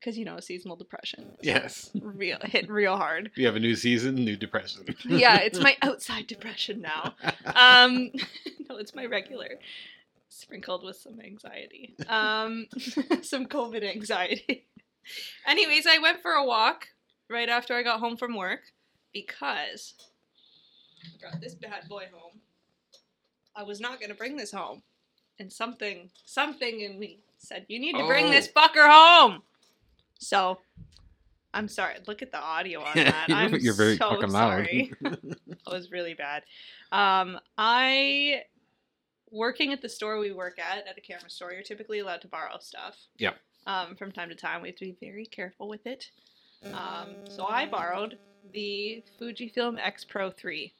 Because 0.00 0.16
you 0.18 0.24
know 0.24 0.40
seasonal 0.40 0.76
depression 0.76 1.30
Yes. 1.42 1.90
real 2.00 2.38
hit 2.42 2.68
real 2.70 2.96
hard. 2.96 3.30
We 3.36 3.44
have 3.44 3.54
a 3.56 3.60
new 3.60 3.76
season, 3.76 4.14
new 4.16 4.36
depression. 4.36 4.86
Yeah, 5.06 5.38
it's 5.40 5.60
my 5.60 5.76
outside 5.82 6.26
depression 6.26 6.80
now. 6.80 7.14
Um, 7.54 8.10
no, 8.68 8.76
it's 8.76 8.94
my 8.94 9.04
regular, 9.06 9.58
sprinkled 10.28 10.84
with 10.84 10.96
some 10.96 11.20
anxiety, 11.20 11.94
um, 12.08 12.66
some 13.22 13.46
COVID 13.46 13.84
anxiety. 13.84 14.66
Anyways, 15.46 15.86
I 15.86 15.98
went 15.98 16.22
for 16.22 16.32
a 16.32 16.44
walk 16.44 16.88
right 17.28 17.48
after 17.48 17.74
I 17.74 17.82
got 17.82 18.00
home 18.00 18.16
from 18.16 18.36
work 18.36 18.60
because 19.12 19.94
I 21.04 21.08
brought 21.20 21.40
this 21.40 21.54
bad 21.54 21.88
boy 21.88 22.04
home. 22.12 22.40
I 23.56 23.62
was 23.64 23.80
not 23.80 24.00
gonna 24.00 24.14
bring 24.14 24.36
this 24.36 24.52
home, 24.52 24.82
and 25.38 25.52
something, 25.52 26.10
something 26.24 26.80
in 26.80 26.98
me 26.98 27.18
said, 27.38 27.66
"You 27.68 27.78
need 27.80 27.96
to 27.96 28.06
bring 28.06 28.26
Oh. 28.26 28.30
this 28.30 28.48
fucker 28.48 28.88
home." 28.88 29.42
So. 30.20 30.58
I'm 31.52 31.66
sorry. 31.66 31.96
Look 32.06 32.22
at 32.22 32.30
the 32.30 32.38
audio 32.40 32.80
on 32.80 32.92
that. 32.94 33.28
You're- 33.28 33.40
I'm 33.40 33.54
you're 33.56 33.74
very 33.74 33.96
so 33.96 34.10
fucking 34.10 34.30
loud. 34.30 34.50
sorry. 34.50 34.92
It 35.02 35.72
was 35.72 35.90
really 35.90 36.14
bad. 36.14 36.44
Um, 36.92 37.38
I 37.58 38.42
working 39.32 39.72
at 39.72 39.82
the 39.82 39.88
store 39.88 40.18
we 40.20 40.30
work 40.32 40.58
at 40.60 40.78
at 40.86 40.96
a 40.96 41.00
camera 41.00 41.28
store. 41.28 41.52
You're 41.52 41.62
typically 41.64 41.98
allowed 41.98 42.20
to 42.22 42.28
borrow 42.28 42.58
stuff. 42.60 42.96
Yeah. 43.18 43.32
Um, 43.66 43.96
from 43.96 44.12
time 44.12 44.28
to 44.28 44.34
time, 44.36 44.62
we 44.62 44.68
have 44.68 44.76
to 44.76 44.84
be 44.84 44.96
very 45.00 45.26
careful 45.26 45.68
with 45.68 45.86
it. 45.86 46.10
Um, 46.72 47.14
so 47.28 47.46
I 47.46 47.66
borrowed 47.66 48.18
the 48.52 49.02
Fujifilm 49.20 49.76
X 49.80 50.04
Pro 50.04 50.30
3. 50.30 50.72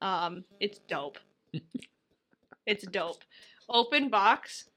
Um, 0.00 0.44
it's 0.58 0.78
dope. 0.88 1.18
it's 2.66 2.86
dope. 2.86 3.22
Open 3.68 4.08
box 4.08 4.68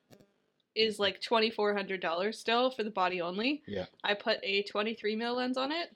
is 0.77 0.99
like 0.99 1.21
twenty 1.21 1.49
four 1.49 1.73
hundred 1.73 2.01
dollars 2.01 2.37
still 2.39 2.69
for 2.69 2.83
the 2.83 2.89
body 2.89 3.21
only. 3.21 3.63
Yeah. 3.65 3.85
I 4.03 4.13
put 4.13 4.39
a 4.43 4.63
twenty 4.63 4.93
three 4.93 5.15
mil 5.15 5.35
lens 5.35 5.57
on 5.57 5.71
it. 5.71 5.95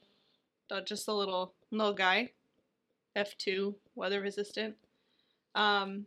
Uh, 0.69 0.81
just 0.81 1.07
a 1.07 1.13
little 1.13 1.53
little 1.71 1.93
guy. 1.93 2.31
F 3.15 3.37
two 3.37 3.75
weather 3.95 4.21
resistant. 4.21 4.75
Um, 5.55 6.05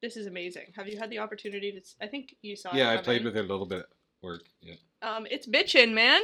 this 0.00 0.16
is 0.16 0.26
amazing. 0.26 0.72
Have 0.76 0.86
you 0.88 0.98
had 0.98 1.10
the 1.10 1.18
opportunity 1.18 1.72
to? 1.72 1.80
I 2.00 2.06
think 2.06 2.36
you 2.42 2.56
saw. 2.56 2.74
yeah, 2.74 2.90
I 2.90 2.98
played 2.98 3.20
in. 3.20 3.24
with 3.24 3.36
it 3.36 3.44
a 3.44 3.48
little 3.48 3.66
bit 3.66 3.80
at 3.80 3.86
work. 4.22 4.44
Yeah. 4.60 4.74
Um, 5.02 5.26
it's 5.30 5.46
bitchin', 5.46 5.92
man. 5.92 6.22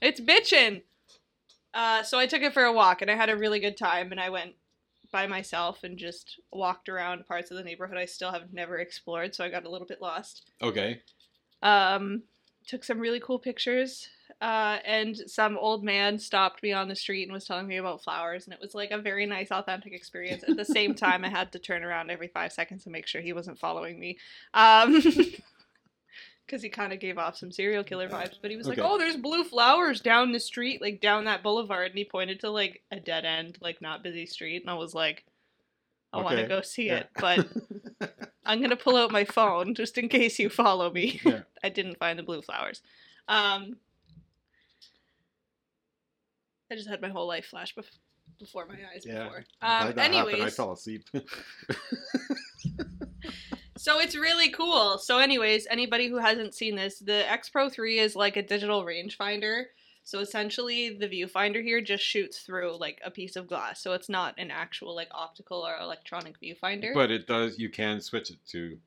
It's 0.00 0.20
bitchin'. 0.20 0.82
Uh, 1.74 2.02
so 2.02 2.18
I 2.18 2.26
took 2.26 2.42
it 2.42 2.52
for 2.52 2.64
a 2.64 2.72
walk 2.72 3.00
and 3.02 3.10
I 3.10 3.14
had 3.16 3.30
a 3.30 3.36
really 3.36 3.60
good 3.60 3.76
time. 3.76 4.12
And 4.12 4.20
I 4.20 4.28
went 4.28 4.52
by 5.10 5.26
myself 5.26 5.84
and 5.84 5.96
just 5.96 6.40
walked 6.52 6.88
around 6.88 7.26
parts 7.26 7.50
of 7.50 7.56
the 7.56 7.62
neighborhood 7.62 7.96
I 7.96 8.04
still 8.04 8.32
have 8.32 8.52
never 8.52 8.78
explored. 8.78 9.34
So 9.34 9.44
I 9.44 9.48
got 9.48 9.64
a 9.64 9.70
little 9.70 9.86
bit 9.86 10.02
lost. 10.02 10.50
Okay. 10.60 11.00
Um, 11.62 12.22
took 12.66 12.84
some 12.84 12.98
really 12.98 13.20
cool 13.20 13.38
pictures. 13.38 14.08
Uh, 14.40 14.78
and 14.84 15.16
some 15.30 15.56
old 15.56 15.84
man 15.84 16.18
stopped 16.18 16.62
me 16.64 16.72
on 16.72 16.88
the 16.88 16.96
street 16.96 17.24
and 17.24 17.32
was 17.32 17.44
telling 17.44 17.68
me 17.68 17.76
about 17.76 18.02
flowers, 18.02 18.44
and 18.44 18.52
it 18.52 18.60
was 18.60 18.74
like 18.74 18.90
a 18.90 18.98
very 18.98 19.24
nice, 19.24 19.52
authentic 19.52 19.92
experience. 19.92 20.42
At 20.42 20.56
the 20.56 20.64
same 20.64 20.96
time, 20.96 21.24
I 21.24 21.28
had 21.28 21.52
to 21.52 21.60
turn 21.60 21.84
around 21.84 22.10
every 22.10 22.26
five 22.26 22.52
seconds 22.52 22.82
to 22.84 22.90
make 22.90 23.06
sure 23.06 23.20
he 23.20 23.32
wasn't 23.32 23.60
following 23.60 24.00
me, 24.00 24.18
um, 24.52 24.94
because 26.46 26.60
he 26.62 26.68
kind 26.68 26.92
of 26.92 26.98
gave 26.98 27.18
off 27.18 27.36
some 27.36 27.52
serial 27.52 27.84
killer 27.84 28.08
vibes. 28.08 28.36
But 28.40 28.50
he 28.50 28.56
was 28.56 28.66
Okay. 28.66 28.80
like, 28.80 28.90
"Oh, 28.90 28.98
there's 28.98 29.16
blue 29.16 29.44
flowers 29.44 30.00
down 30.00 30.32
the 30.32 30.40
street, 30.40 30.80
like 30.82 31.00
down 31.00 31.26
that 31.26 31.44
boulevard," 31.44 31.90
and 31.90 31.98
he 31.98 32.04
pointed 32.04 32.40
to 32.40 32.50
like 32.50 32.82
a 32.90 32.98
dead 32.98 33.24
end, 33.24 33.58
like 33.60 33.80
not 33.80 34.02
busy 34.02 34.26
street, 34.26 34.62
and 34.62 34.70
I 34.70 34.74
was 34.74 34.92
like, 34.92 35.24
"I 36.12 36.20
want 36.20 36.38
to 36.38 36.48
go 36.48 36.62
see 36.62 36.88
Yeah. 36.88 36.96
it, 36.98 37.10
but 37.20 37.46
I'm 38.44 38.60
gonna 38.60 38.76
pull 38.76 38.96
out 38.96 39.10
my 39.12 39.24
phone 39.24 39.74
just 39.80 39.98
in 39.98 40.08
case 40.08 40.38
you 40.38 40.48
follow 40.48 40.90
me." 40.90 41.20
Yeah. 41.24 41.40
I 41.64 41.68
didn't 41.68 41.98
find 41.98 42.18
the 42.18 42.22
blue 42.22 42.42
flowers. 42.42 42.82
Um, 43.28 43.76
I 46.70 46.74
just 46.74 46.88
had 46.88 47.00
my 47.02 47.08
whole 47.08 47.26
life 47.28 47.46
flash 47.46 47.74
bef- 47.74 47.98
before 48.38 48.66
my 48.66 48.76
eyes 48.94 49.04
Yeah. 49.06 49.24
before. 49.24 49.36
Um, 49.38 49.44
that 49.60 49.70
happened. 49.70 50.00
I 50.00 50.04
anyways, 50.32 50.56
fell 50.56 50.72
asleep. 50.72 51.04
so 53.76 54.00
it's 54.00 54.16
really 54.16 54.48
cool. 54.50 54.98
So, 54.98 55.18
anyways, 55.18 55.66
anybody 55.70 56.08
who 56.08 56.16
hasn't 56.18 56.54
seen 56.54 56.74
this, 56.74 56.98
the 56.98 57.30
X 57.30 57.48
Pro 57.50 57.68
3 57.68 57.98
is 57.98 58.16
like 58.16 58.36
a 58.36 58.42
digital 58.42 58.84
rangefinder. 58.84 59.64
So 60.04 60.18
essentially, 60.18 60.90
the 60.98 61.08
viewfinder 61.08 61.62
here 61.62 61.80
just 61.80 62.02
shoots 62.04 62.40
through 62.40 62.76
like 62.78 63.00
a 63.04 63.10
piece 63.10 63.36
of 63.36 63.46
glass. 63.46 63.80
So 63.82 63.92
it's 63.92 64.08
not 64.08 64.34
an 64.36 64.50
actual 64.50 64.94
like 64.94 65.08
optical 65.12 65.58
or 65.66 65.76
electronic 65.78 66.40
viewfinder. 66.40 66.92
but 66.94 67.10
it 67.10 67.26
does. 67.26 67.58
You 67.58 67.68
can 67.70 68.00
switch 68.00 68.30
it 68.30 68.38
to. 68.48 68.78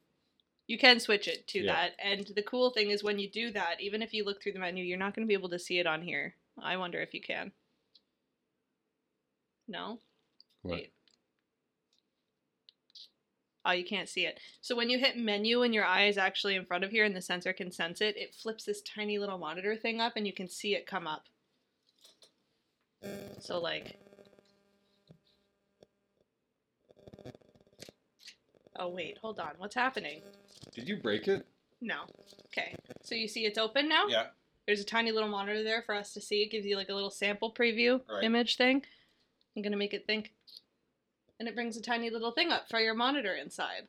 You 0.68 0.78
can 0.78 1.00
switch 1.00 1.28
it 1.28 1.48
to 1.50 1.60
Yeah. 1.64 1.74
that. 1.74 1.92
And 2.00 2.28
the 2.36 2.42
cool 2.44 2.72
thing 2.72 2.90
is 2.90 3.04
when 3.04 3.20
you 3.20 3.30
do 3.30 3.52
that, 3.52 3.80
even 3.80 4.02
if 4.02 4.14
you 4.14 4.26
look 4.26 4.42
through 4.42 4.54
the 4.54 4.60
menu, 4.60 4.84
you're 4.84 4.98
not 4.98 5.14
going 5.16 5.26
to 5.26 5.28
be 5.28 5.34
able 5.36 5.50
to 5.50 5.60
see 5.60 5.80
it 5.80 5.88
on 5.88 6.02
here. 6.02 6.36
I 6.62 6.76
wonder 6.78 7.00
if 7.02 7.14
you 7.14 7.22
can. 7.22 7.52
No? 9.68 10.00
What? 10.62 10.76
Wait. 10.76 10.92
Oh, 13.66 13.72
you 13.72 13.84
can't 13.84 14.08
see 14.08 14.26
it. 14.26 14.40
So 14.62 14.76
when 14.76 14.90
you 14.90 15.00
hit 15.00 15.18
menu 15.18 15.64
and 15.64 15.74
your 15.74 15.86
eye 15.86 16.06
is 16.08 16.18
actually 16.18 16.56
in 16.56 16.66
front 16.66 16.84
of 16.84 16.92
here 16.92 17.04
and 17.04 17.16
the 17.16 17.22
sensor 17.22 17.52
can 17.52 17.72
sense 17.72 18.00
it, 18.00 18.16
it 18.16 18.36
flips 18.36 18.64
this 18.64 18.82
tiny 18.84 19.18
little 19.18 19.40
monitor 19.40 19.76
thing 19.76 20.00
up 20.00 20.14
and 20.16 20.28
you 20.28 20.34
can 20.34 20.48
see 20.48 20.76
it 20.76 20.86
come 20.86 21.08
up. 21.08 21.24
So 23.40 23.60
like 23.60 23.98
Oh 28.78 28.90
wait, 28.90 29.18
hold 29.22 29.40
on. 29.40 29.52
What's 29.58 29.76
happening? 29.76 30.22
Did 30.74 30.88
you 30.88 30.98
break 30.98 31.28
it? 31.28 31.46
No. 31.82 32.02
Okay. 32.48 32.76
So 33.04 33.16
you 33.16 33.28
see 33.28 33.46
it's 33.46 33.58
open 33.58 33.88
now? 33.88 34.08
Yeah. 34.08 34.28
There's 34.66 34.82
a 34.82 34.86
tiny 34.86 35.12
little 35.12 35.30
monitor 35.30 35.64
there 35.64 35.82
for 35.82 35.96
us 35.96 36.14
to 36.14 36.22
see. 36.22 36.42
It 36.42 36.52
gives 36.52 36.66
you 36.66 36.76
like 36.76 36.90
a 36.90 36.94
little 36.94 37.12
sample 37.12 37.54
preview 37.54 38.02
Right. 38.10 38.24
image 38.24 38.58
thing. 38.58 38.84
I'm 39.56 39.62
gonna 39.62 39.78
make 39.78 39.94
it 39.94 40.06
think. 40.06 40.34
And 41.40 41.48
it 41.50 41.56
brings 41.56 41.78
a 41.78 41.82
tiny 41.82 42.10
little 42.10 42.32
thing 42.32 42.52
up 42.52 42.70
for 42.70 42.80
your 42.80 42.94
monitor 42.94 43.34
inside. 43.34 43.88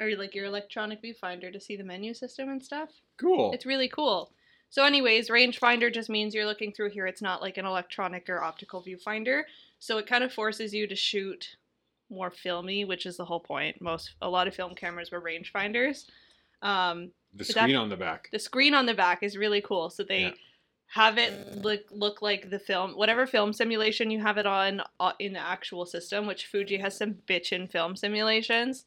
Or 0.00 0.10
like 0.16 0.34
your 0.34 0.46
electronic 0.46 1.02
viewfinder 1.02 1.52
to 1.52 1.60
see 1.60 1.76
the 1.76 1.84
menu 1.84 2.14
system 2.14 2.48
and 2.48 2.62
stuff. 2.62 2.90
Cool. 3.16 3.52
It's 3.52 3.66
really 3.66 3.88
cool. 3.88 4.32
So, 4.70 4.84
anyways, 4.84 5.28
rangefinder 5.28 5.92
just 5.92 6.10
means 6.10 6.34
you're 6.34 6.46
looking 6.46 6.72
through 6.72 6.90
here. 6.90 7.06
It's 7.06 7.22
not 7.22 7.40
like 7.40 7.58
an 7.58 7.66
electronic 7.66 8.28
or 8.28 8.42
optical 8.42 8.82
viewfinder. 8.82 9.42
So 9.78 9.98
it 9.98 10.06
kind 10.06 10.24
of 10.24 10.32
forces 10.32 10.74
you 10.74 10.86
to 10.88 10.96
shoot 10.96 11.56
more 12.10 12.30
filmy, 12.30 12.84
which 12.84 13.06
is 13.06 13.16
the 13.16 13.24
whole 13.24 13.38
point. 13.40 13.80
Most 13.80 14.14
a 14.20 14.28
lot 14.28 14.48
of 14.48 14.54
film 14.54 14.74
cameras 14.74 15.10
were 15.12 15.20
rangefinders. 15.20 16.06
Um, 16.62 17.12
the 17.34 17.44
screen 17.44 17.68
that- 17.72 17.76
on 17.76 17.88
the 17.88 17.96
back. 17.96 18.28
the 18.32 18.38
screen 18.38 18.74
on 18.74 18.86
the 18.86 18.94
back 18.94 19.22
is 19.22 19.36
really 19.36 19.60
cool. 19.60 19.90
So 19.90 20.02
they 20.02 20.22
Yeah. 20.22 20.30
Have 20.88 21.18
it 21.18 21.56
look 21.62 21.80
look 21.90 22.22
like 22.22 22.50
the 22.50 22.58
film, 22.58 22.92
whatever 22.92 23.26
film 23.26 23.52
simulation 23.52 24.10
you 24.10 24.20
have 24.20 24.38
it 24.38 24.46
on 24.46 24.82
uh, 25.00 25.12
in 25.18 25.32
the 25.32 25.40
actual 25.40 25.86
system. 25.86 26.26
Which 26.26 26.46
Fuji 26.46 26.76
has 26.78 26.96
some 26.96 27.14
bitchin' 27.28 27.70
film 27.70 27.96
simulations. 27.96 28.84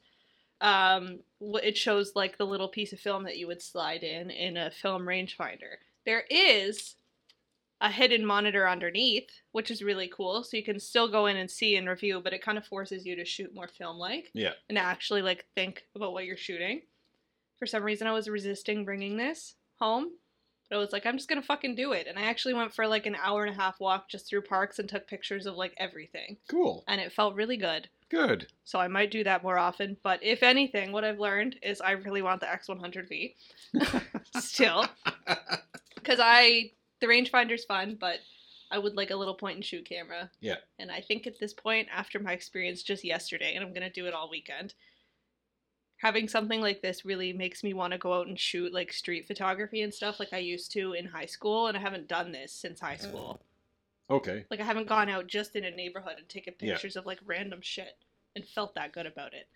Um, 0.62 1.20
it 1.42 1.78
shows 1.78 2.14
like 2.16 2.38
the 2.38 2.46
little 2.46 2.68
piece 2.70 2.94
of 2.94 3.00
film 3.00 3.24
that 3.24 3.38
you 3.38 3.48
would 3.48 3.62
slide 3.62 4.04
in 4.04 4.32
in 4.32 4.58
a 4.58 4.72
film 4.72 5.04
rangefinder. 5.04 5.76
There 6.06 6.24
is 6.30 6.96
a 7.80 7.92
hidden 7.92 8.26
monitor 8.26 8.68
underneath, 8.68 9.30
which 9.52 9.70
is 9.70 9.84
really 9.84 10.08
cool. 10.08 10.44
So 10.44 10.58
you 10.58 10.64
can 10.64 10.80
still 10.80 11.08
go 11.08 11.28
in 11.28 11.38
and 11.38 11.52
see 11.52 11.76
and 11.76 11.88
review, 11.88 12.20
but 12.24 12.34
it 12.34 12.42
kind 12.42 12.58
of 12.58 12.66
forces 12.66 13.06
you 13.06 13.16
to 13.16 13.24
shoot 13.26 13.54
more 13.54 13.68
film 13.68 13.98
like 13.98 14.32
Yeah. 14.34 14.54
and 14.68 14.80
actually 14.80 15.22
like 15.22 15.46
think 15.54 15.84
about 15.96 16.12
what 16.14 16.26
you're 16.26 16.38
shooting. 16.38 16.82
For 17.60 17.68
some 17.68 17.84
reason, 17.84 18.08
I 18.08 18.14
was 18.14 18.28
resisting 18.28 18.84
bringing 18.84 19.18
this 19.18 19.54
home, 19.80 20.12
but 20.70 20.76
I 20.76 20.80
was 20.80 20.92
like, 20.92 21.06
I'm 21.06 21.18
just 21.18 21.30
gonna 21.30 21.42
fucking 21.42 21.76
do 21.76 21.92
it. 21.94 22.08
And 22.08 22.18
I 22.20 22.24
actually 22.24 22.54
went 22.54 22.74
for 22.74 22.88
like 22.88 23.06
an 23.06 23.16
hour 23.22 23.46
and 23.46 23.54
a 23.54 23.58
half 23.62 23.80
walk 23.80 24.10
just 24.10 24.28
through 24.28 24.42
parks 24.42 24.80
and 24.80 24.88
took 24.90 25.08
pictures 25.08 25.46
of 25.46 25.56
like 25.56 25.74
everything, 25.78 26.38
Cool. 26.50 26.84
and 26.88 27.00
it 27.02 27.12
felt 27.14 27.36
really 27.36 27.58
good. 27.58 27.90
Good. 28.10 28.48
So 28.64 28.80
I 28.80 28.88
might 28.88 29.12
do 29.12 29.24
that 29.26 29.44
more 29.44 29.58
often. 29.58 29.98
But 30.02 30.24
if 30.24 30.42
anything, 30.42 30.94
what 30.94 31.04
I've 31.04 31.20
learned 31.20 31.58
is 31.62 31.82
I 31.82 31.92
really 31.92 32.22
want 32.22 32.40
the 32.40 32.48
X100V 32.48 33.34
still. 34.40 34.86
Because 35.96 36.20
I, 36.24 36.72
the 37.02 37.08
rangefinder's 37.08 37.66
fun, 37.66 37.98
but 38.00 38.20
I 38.72 38.78
would 38.80 38.96
like 38.96 39.10
a 39.12 39.16
little 39.18 39.34
point 39.34 39.56
and 39.58 39.66
shoot 39.66 39.84
camera. 39.84 40.32
Yeah. 40.40 40.56
And 40.80 40.90
I 40.90 41.02
think 41.02 41.28
at 41.28 41.38
this 41.38 41.54
point, 41.54 41.90
after 41.94 42.18
my 42.18 42.32
experience 42.32 42.82
just 42.82 43.04
yesterday, 43.04 43.56
and 43.56 43.64
I'm 43.66 43.74
going 43.74 43.84
to 43.86 43.90
do 43.90 44.06
it 44.06 44.14
all 44.14 44.30
weekend, 44.30 44.74
having 45.98 46.28
something 46.28 46.62
like 46.62 46.82
this 46.82 47.06
really 47.06 47.34
makes 47.34 47.64
me 47.64 47.74
want 47.74 47.92
to 47.92 47.98
go 48.00 48.14
out 48.14 48.28
and 48.28 48.40
shoot 48.40 48.74
like 48.74 48.94
street 48.94 49.28
photography 49.28 49.82
and 49.82 49.94
stuff 49.94 50.20
like 50.20 50.32
I 50.32 50.38
used 50.38 50.72
to 50.74 50.94
in 50.94 51.06
high 51.06 51.26
school. 51.26 51.68
And 51.68 51.78
I 51.78 51.80
haven't 51.82 52.08
done 52.08 52.32
this 52.32 52.54
since 52.54 52.80
high 52.80 52.96
uh, 52.96 52.98
school. 52.98 53.42
Okay. 54.10 54.46
Like 54.50 54.60
I 54.60 54.64
haven't 54.64 54.88
gone 54.88 55.10
out 55.10 55.28
just 55.28 55.56
in 55.56 55.64
a 55.64 55.72
neighborhood 55.72 56.16
and 56.18 56.30
taken 56.30 56.54
Yeah. 56.60 56.74
pictures 56.74 56.96
of 56.96 57.06
like 57.06 57.20
random 57.26 57.62
shit 57.62 57.98
and 58.36 58.46
felt 58.46 58.76
that 58.76 58.94
good 58.94 59.06
about 59.06 59.34
it. 59.34 59.48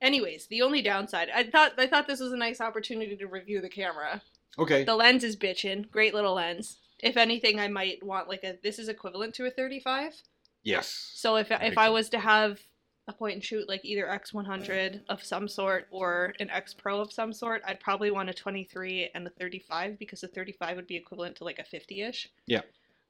Anyways, 0.00 0.46
the 0.46 0.62
only 0.62 0.82
downside, 0.82 1.28
I 1.34 1.44
thought 1.44 1.72
I 1.78 1.86
thought 1.86 2.06
this 2.06 2.20
was 2.20 2.32
a 2.32 2.36
nice 2.36 2.60
opportunity 2.60 3.16
to 3.16 3.26
review 3.26 3.60
the 3.60 3.68
camera. 3.68 4.22
Okay. 4.58 4.84
The 4.84 4.94
lens 4.94 5.24
is 5.24 5.36
bitchin', 5.36 5.90
great 5.90 6.14
little 6.14 6.34
lens. 6.34 6.78
If 7.02 7.16
anything, 7.16 7.58
I 7.58 7.68
might 7.68 8.02
want 8.02 8.28
like 8.28 8.44
a 8.44 8.56
this 8.62 8.78
is 8.78 8.88
equivalent 8.88 9.34
to 9.34 9.46
a 9.46 9.50
35. 9.50 10.22
Yes. 10.62 11.10
So 11.14 11.36
if 11.36 11.50
if 11.50 11.76
I 11.76 11.90
was 11.90 12.08
to 12.10 12.18
have 12.18 12.60
a 13.06 13.12
point 13.12 13.34
and 13.34 13.44
shoot 13.44 13.68
like 13.68 13.84
either 13.84 14.06
X100 14.06 15.02
of 15.08 15.22
some 15.22 15.46
sort 15.46 15.86
or 15.90 16.34
an 16.40 16.48
X 16.50 16.72
Pro 16.72 17.00
of 17.00 17.12
some 17.12 17.32
sort, 17.32 17.62
I'd 17.66 17.80
probably 17.80 18.10
want 18.10 18.30
a 18.30 18.34
23 18.34 19.10
and 19.14 19.26
a 19.26 19.30
35 19.30 19.98
because 19.98 20.22
the 20.22 20.28
35 20.28 20.76
would 20.76 20.86
be 20.86 20.96
equivalent 20.96 21.36
to 21.36 21.44
like 21.44 21.58
a 21.58 21.76
50ish. 21.76 22.28
Yeah. 22.46 22.62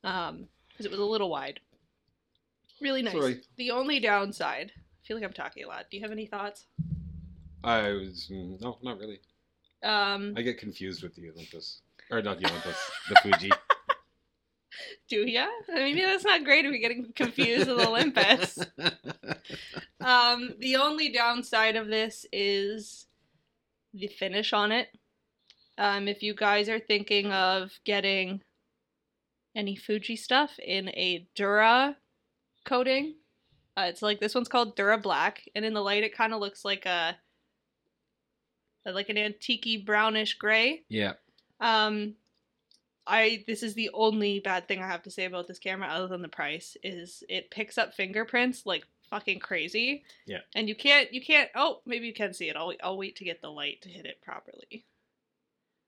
Um, 0.03 0.49
because 0.69 0.87
it 0.87 0.91
was 0.91 1.01
a 1.01 1.05
little 1.05 1.31
wide. 1.31 1.61
Really 2.81 3.03
nice. 3.03 3.15
Sorry. 3.15 3.41
The 3.57 3.71
only 3.71 4.01
downside, 4.01 4.73
I 4.77 5.07
feel 5.07 5.17
like 5.17 5.25
I'm 5.25 5.33
talking 5.33 5.65
a 5.65 5.69
lot. 5.69 5.87
Do 5.91 5.97
you 5.97 6.03
have 6.03 6.11
any 6.11 6.27
thoughts? 6.27 6.67
I 7.63 7.93
was 7.93 8.29
mm, 8.31 8.61
no, 8.61 8.79
not 8.83 8.99
really. 8.99 9.21
Um, 9.85 10.35
I 10.37 10.43
get 10.43 10.59
confused 10.59 11.03
with 11.03 11.15
the 11.15 11.31
Olympus, 11.31 11.83
or 12.11 12.21
not 12.21 12.41
the 12.41 12.47
Olympus, 12.51 12.91
the 13.09 13.17
Fuji. 13.17 13.53
do 15.09 15.27
ya? 15.27 15.47
Maybe 15.69 16.03
that's 16.03 16.25
not 16.25 16.45
great 16.45 16.65
if 16.65 16.71
you're 16.73 16.81
getting 16.81 17.13
confused 17.15 17.69
with 17.69 17.81
Olympus. 17.87 18.59
Um, 20.01 20.51
the 20.59 20.77
only 20.77 21.09
downside 21.09 21.77
of 21.77 21.89
this 21.89 22.27
is 22.31 23.07
the 23.95 24.07
finish 24.07 24.53
on 24.53 24.71
it. 24.71 24.89
Um, 25.79 26.09
if 26.09 26.23
you 26.23 26.35
guys 26.35 26.69
are 26.69 26.79
thinking 26.79 27.33
of 27.33 27.73
getting 27.85 28.43
any 29.57 29.77
Fuji 29.77 30.17
stuff 30.17 30.59
in 30.59 30.91
a 30.91 31.27
Dura 31.35 31.97
coating, 32.67 33.15
uh, 33.79 33.87
it's 33.89 34.03
like 34.03 34.21
this 34.21 34.35
one's 34.35 34.49
called 34.49 34.77
Dura 34.77 34.99
Black, 34.99 35.43
and 35.55 35.65
in 35.65 35.73
the 35.73 35.81
light 35.81 36.05
it 36.05 36.15
kind 36.15 36.35
of 36.35 36.41
looks 36.41 36.65
like 36.67 36.85
a 36.85 37.17
like 38.85 39.09
an 39.09 39.17
antique 39.17 39.87
brownish 39.87 40.35
gray. 40.35 40.83
yeah. 40.91 41.15
Um, 41.61 42.15
I 43.07 43.45
this 43.47 43.63
is 43.63 43.75
the 43.75 43.91
only 43.93 44.41
bad 44.41 44.67
thing 44.67 44.83
I 44.83 44.87
have 44.87 45.03
to 45.03 45.11
say 45.11 45.25
about 45.25 45.47
this 45.47 45.59
camera, 45.59 45.89
other 45.89 46.09
than 46.09 46.23
the 46.23 46.29
price, 46.29 46.77
is 46.83 47.23
it 47.29 47.51
picks 47.51 47.77
up 47.79 47.95
fingerprints 47.95 48.65
like 48.65 48.87
fucking 49.11 49.41
crazy. 49.41 50.05
Yeah. 50.27 50.39
And 50.55 50.69
you 50.69 50.75
can't 50.75 51.13
you 51.13 51.23
can't. 51.23 51.51
Oh, 51.55 51.81
maybe 51.87 52.07
you 52.07 52.15
can 52.15 52.33
see 52.33 52.49
it. 52.49 52.57
I'll 52.57 52.73
I'll 52.83 52.99
wait 52.99 53.17
to 53.17 53.25
get 53.25 53.43
the 53.43 53.51
light 53.51 53.83
to 53.83 53.89
hit 53.89 54.07
it 54.07 54.23
properly. 54.23 54.85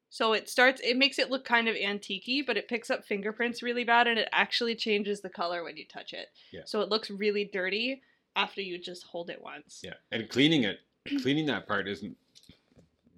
So 0.08 0.32
it 0.32 0.48
starts. 0.48 0.80
It 0.82 0.96
makes 0.96 1.18
it 1.18 1.30
look 1.30 1.44
kind 1.44 1.68
of 1.68 1.76
antiquey, 1.76 2.46
but 2.46 2.56
it 2.56 2.68
picks 2.68 2.90
up 2.90 3.04
fingerprints 3.04 3.62
really 3.62 3.84
bad, 3.84 4.06
and 4.06 4.18
it 4.18 4.28
actually 4.32 4.74
changes 4.74 5.20
the 5.20 5.28
color 5.28 5.64
when 5.64 5.76
you 5.76 5.84
touch 5.84 6.12
it. 6.12 6.28
Yeah. 6.52 6.62
So 6.64 6.80
it 6.80 6.88
looks 6.88 7.10
really 7.10 7.44
dirty 7.44 8.02
after 8.34 8.60
you 8.60 8.78
just 8.78 9.04
hold 9.04 9.30
it 9.30 9.42
once. 9.42 9.80
Yeah. 9.82 9.94
And 10.12 10.28
cleaning 10.28 10.64
it, 10.64 10.78
cleaning 11.22 11.46
that 11.46 11.66
part 11.66 11.88
isn't 11.88 12.16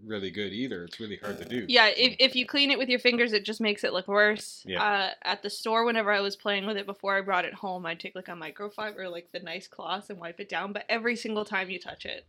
really 0.04 0.30
good 0.30 0.52
either. 0.52 0.84
It's 0.84 1.00
really 1.00 1.16
hard 1.16 1.38
to 1.38 1.44
do. 1.44 1.64
Yeah, 1.68 1.86
if, 1.88 2.16
if 2.18 2.36
you 2.36 2.46
clean 2.46 2.70
it 2.70 2.78
with 2.78 2.88
your 2.88 2.98
fingers, 2.98 3.32
it 3.32 3.44
just 3.44 3.60
makes 3.60 3.84
it 3.84 3.92
look 3.92 4.08
worse. 4.08 4.62
Yeah. 4.66 4.82
Uh, 4.82 5.10
at 5.22 5.42
the 5.42 5.50
store, 5.50 5.84
whenever 5.84 6.12
I 6.12 6.20
was 6.20 6.36
playing 6.36 6.66
with 6.66 6.76
it 6.76 6.86
before 6.86 7.16
I 7.16 7.20
brought 7.20 7.44
it 7.44 7.54
home, 7.54 7.86
I'd 7.86 8.00
take 8.00 8.14
like 8.14 8.28
a 8.28 8.32
microfiber, 8.32 9.10
like 9.10 9.30
the 9.32 9.40
nice 9.40 9.66
cloth, 9.66 10.10
and 10.10 10.18
wipe 10.18 10.40
it 10.40 10.48
down. 10.48 10.72
But 10.72 10.84
every 10.88 11.16
single 11.16 11.44
time 11.44 11.70
you 11.70 11.78
touch 11.78 12.04
it, 12.06 12.26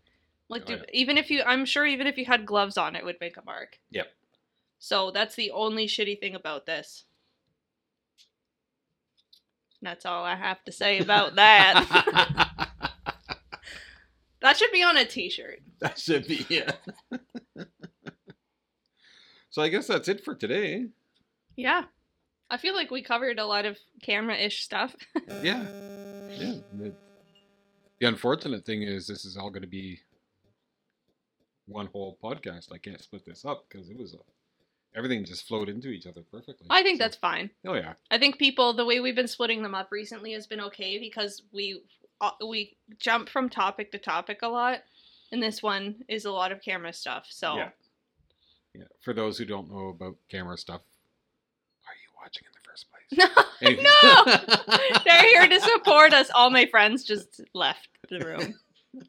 like, 0.49 0.63
Oh, 0.63 0.77
dude, 0.77 0.89
even 0.93 1.17
if 1.17 1.29
you, 1.29 1.43
I'm 1.45 1.65
sure 1.65 1.85
even 1.85 2.07
if 2.07 2.17
you 2.17 2.25
had 2.25 2.45
gloves 2.45 2.77
on, 2.77 2.95
it 2.95 3.05
would 3.05 3.17
make 3.21 3.37
a 3.37 3.43
mark. 3.45 3.79
Yep. 3.91 4.07
So 4.79 5.11
that's 5.11 5.35
the 5.35 5.51
only 5.51 5.87
shitty 5.87 6.19
thing 6.19 6.35
about 6.35 6.65
this. 6.65 7.03
That's 9.81 10.05
all 10.05 10.23
I 10.25 10.35
have 10.35 10.63
to 10.65 10.71
say 10.71 10.99
about 10.99 11.35
that. 11.35 12.91
that 14.41 14.57
should 14.57 14.71
be 14.71 14.83
on 14.83 14.97
a 14.97 15.05
t-shirt. 15.05 15.59
that 15.79 15.99
should 15.99 16.27
be 16.27 16.45
yeah. 16.49 16.71
so 19.49 19.61
I 19.61 19.69
guess 19.69 19.87
that's 19.87 20.07
it 20.07 20.23
for 20.23 20.35
today. 20.35 20.85
Yeah. 21.55 21.83
I 22.51 22.57
feel 22.57 22.73
like 22.73 22.89
we 22.91 23.01
covered 23.03 23.37
a 23.39 23.45
lot 23.45 23.65
of 23.65 23.77
camera-ish 24.01 24.63
stuff. 24.63 24.95
Yeah. 25.43 25.65
Yeah. 26.31 26.53
The, 26.73 26.93
the 27.99 28.07
unfortunate 28.07 28.65
thing 28.65 28.81
is 28.83 29.07
this 29.07 29.25
is 29.25 29.37
all 29.37 29.49
going 29.49 29.61
to 29.63 29.67
be 29.67 29.99
one 31.67 31.87
whole 31.87 32.17
podcast. 32.23 32.71
I 32.73 32.77
can't 32.77 33.01
split 33.01 33.25
this 33.25 33.45
up 33.45 33.65
because 33.69 33.89
it 33.89 33.97
was 33.97 34.13
a, 34.13 34.17
everything 34.97 35.23
just 35.25 35.47
flowed 35.47 35.69
into 35.69 35.89
each 35.89 36.07
other 36.07 36.21
perfectly. 36.31 36.67
I 36.69 36.81
think 36.81 36.97
So- 36.97 37.03
that's 37.03 37.15
fine. 37.17 37.49
Oh 37.65 37.73
yeah. 37.75 37.93
I 38.09 38.17
think 38.17 38.37
people 38.37 38.73
the 38.73 38.85
way 38.85 38.99
we've 38.99 39.15
been 39.15 39.27
splitting 39.27 39.61
them 39.63 39.75
up 39.75 39.91
recently 39.91 40.33
has 40.33 40.47
been 40.47 40.61
okay 40.61 40.97
because 40.99 41.43
we 41.51 41.81
uh, 42.21 42.31
we 42.47 42.75
jump 42.99 43.29
from 43.29 43.49
topic 43.49 43.91
to 43.93 43.97
topic 43.97 44.39
a 44.41 44.47
lot, 44.47 44.79
and 45.31 45.41
this 45.41 45.63
one 45.63 46.03
is 46.09 46.25
a 46.25 46.31
lot 46.31 46.51
of 46.51 46.61
camera 46.61 46.91
stuff. 46.93 47.27
So 47.29 47.55
Yeah. 47.57 47.69
Yeah. 48.79 48.85
For 49.01 49.13
those 49.13 49.37
who 49.37 49.45
don't 49.45 49.69
know 49.69 49.89
about 49.89 50.15
camera 50.29 50.57
stuff, 50.57 50.81
are 51.85 51.95
you 52.01 52.09
watching 52.21 52.43
in 52.45 52.51
the 52.53 52.59
first 52.69 52.85
place? 52.89 53.09
no, 53.61 54.23
no, 54.95 55.01
they're 55.05 55.23
here 55.23 55.47
to 55.47 55.59
support 55.59 56.13
us. 56.13 56.29
All 56.33 56.49
my 56.49 56.65
friends 56.67 57.03
just 57.03 57.41
left 57.53 57.89
the 58.09 58.19
room, 58.19 58.55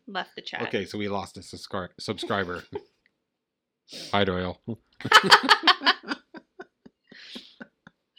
left 0.08 0.30
the 0.34 0.42
chat. 0.42 0.62
Okay, 0.62 0.84
so 0.84 0.98
we 0.98 1.08
lost 1.08 1.36
a 1.36 1.40
subscri- 1.40 1.90
subscriber. 2.00 2.64
Hi, 4.12 4.24
Doyle. 4.24 4.60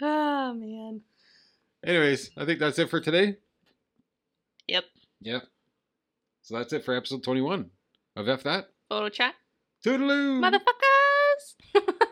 oh 0.02 0.54
man. 0.54 1.02
Anyways, 1.86 2.32
I 2.38 2.46
think 2.46 2.60
that's 2.60 2.80
it 2.80 2.90
for 2.90 3.00
today. 3.02 3.38
Yep. 4.68 4.84
Yep. 5.22 5.44
So 6.44 6.58
that's 6.58 6.74
it 6.74 6.86
for 6.86 6.96
episode 6.96 7.24
21 7.24 7.70
of 8.16 8.28
F 8.30 8.44
That. 8.44 8.70
Photo 8.90 9.10
chat, 9.10 9.36
Toodaloo! 9.86 10.40
please 11.74 11.84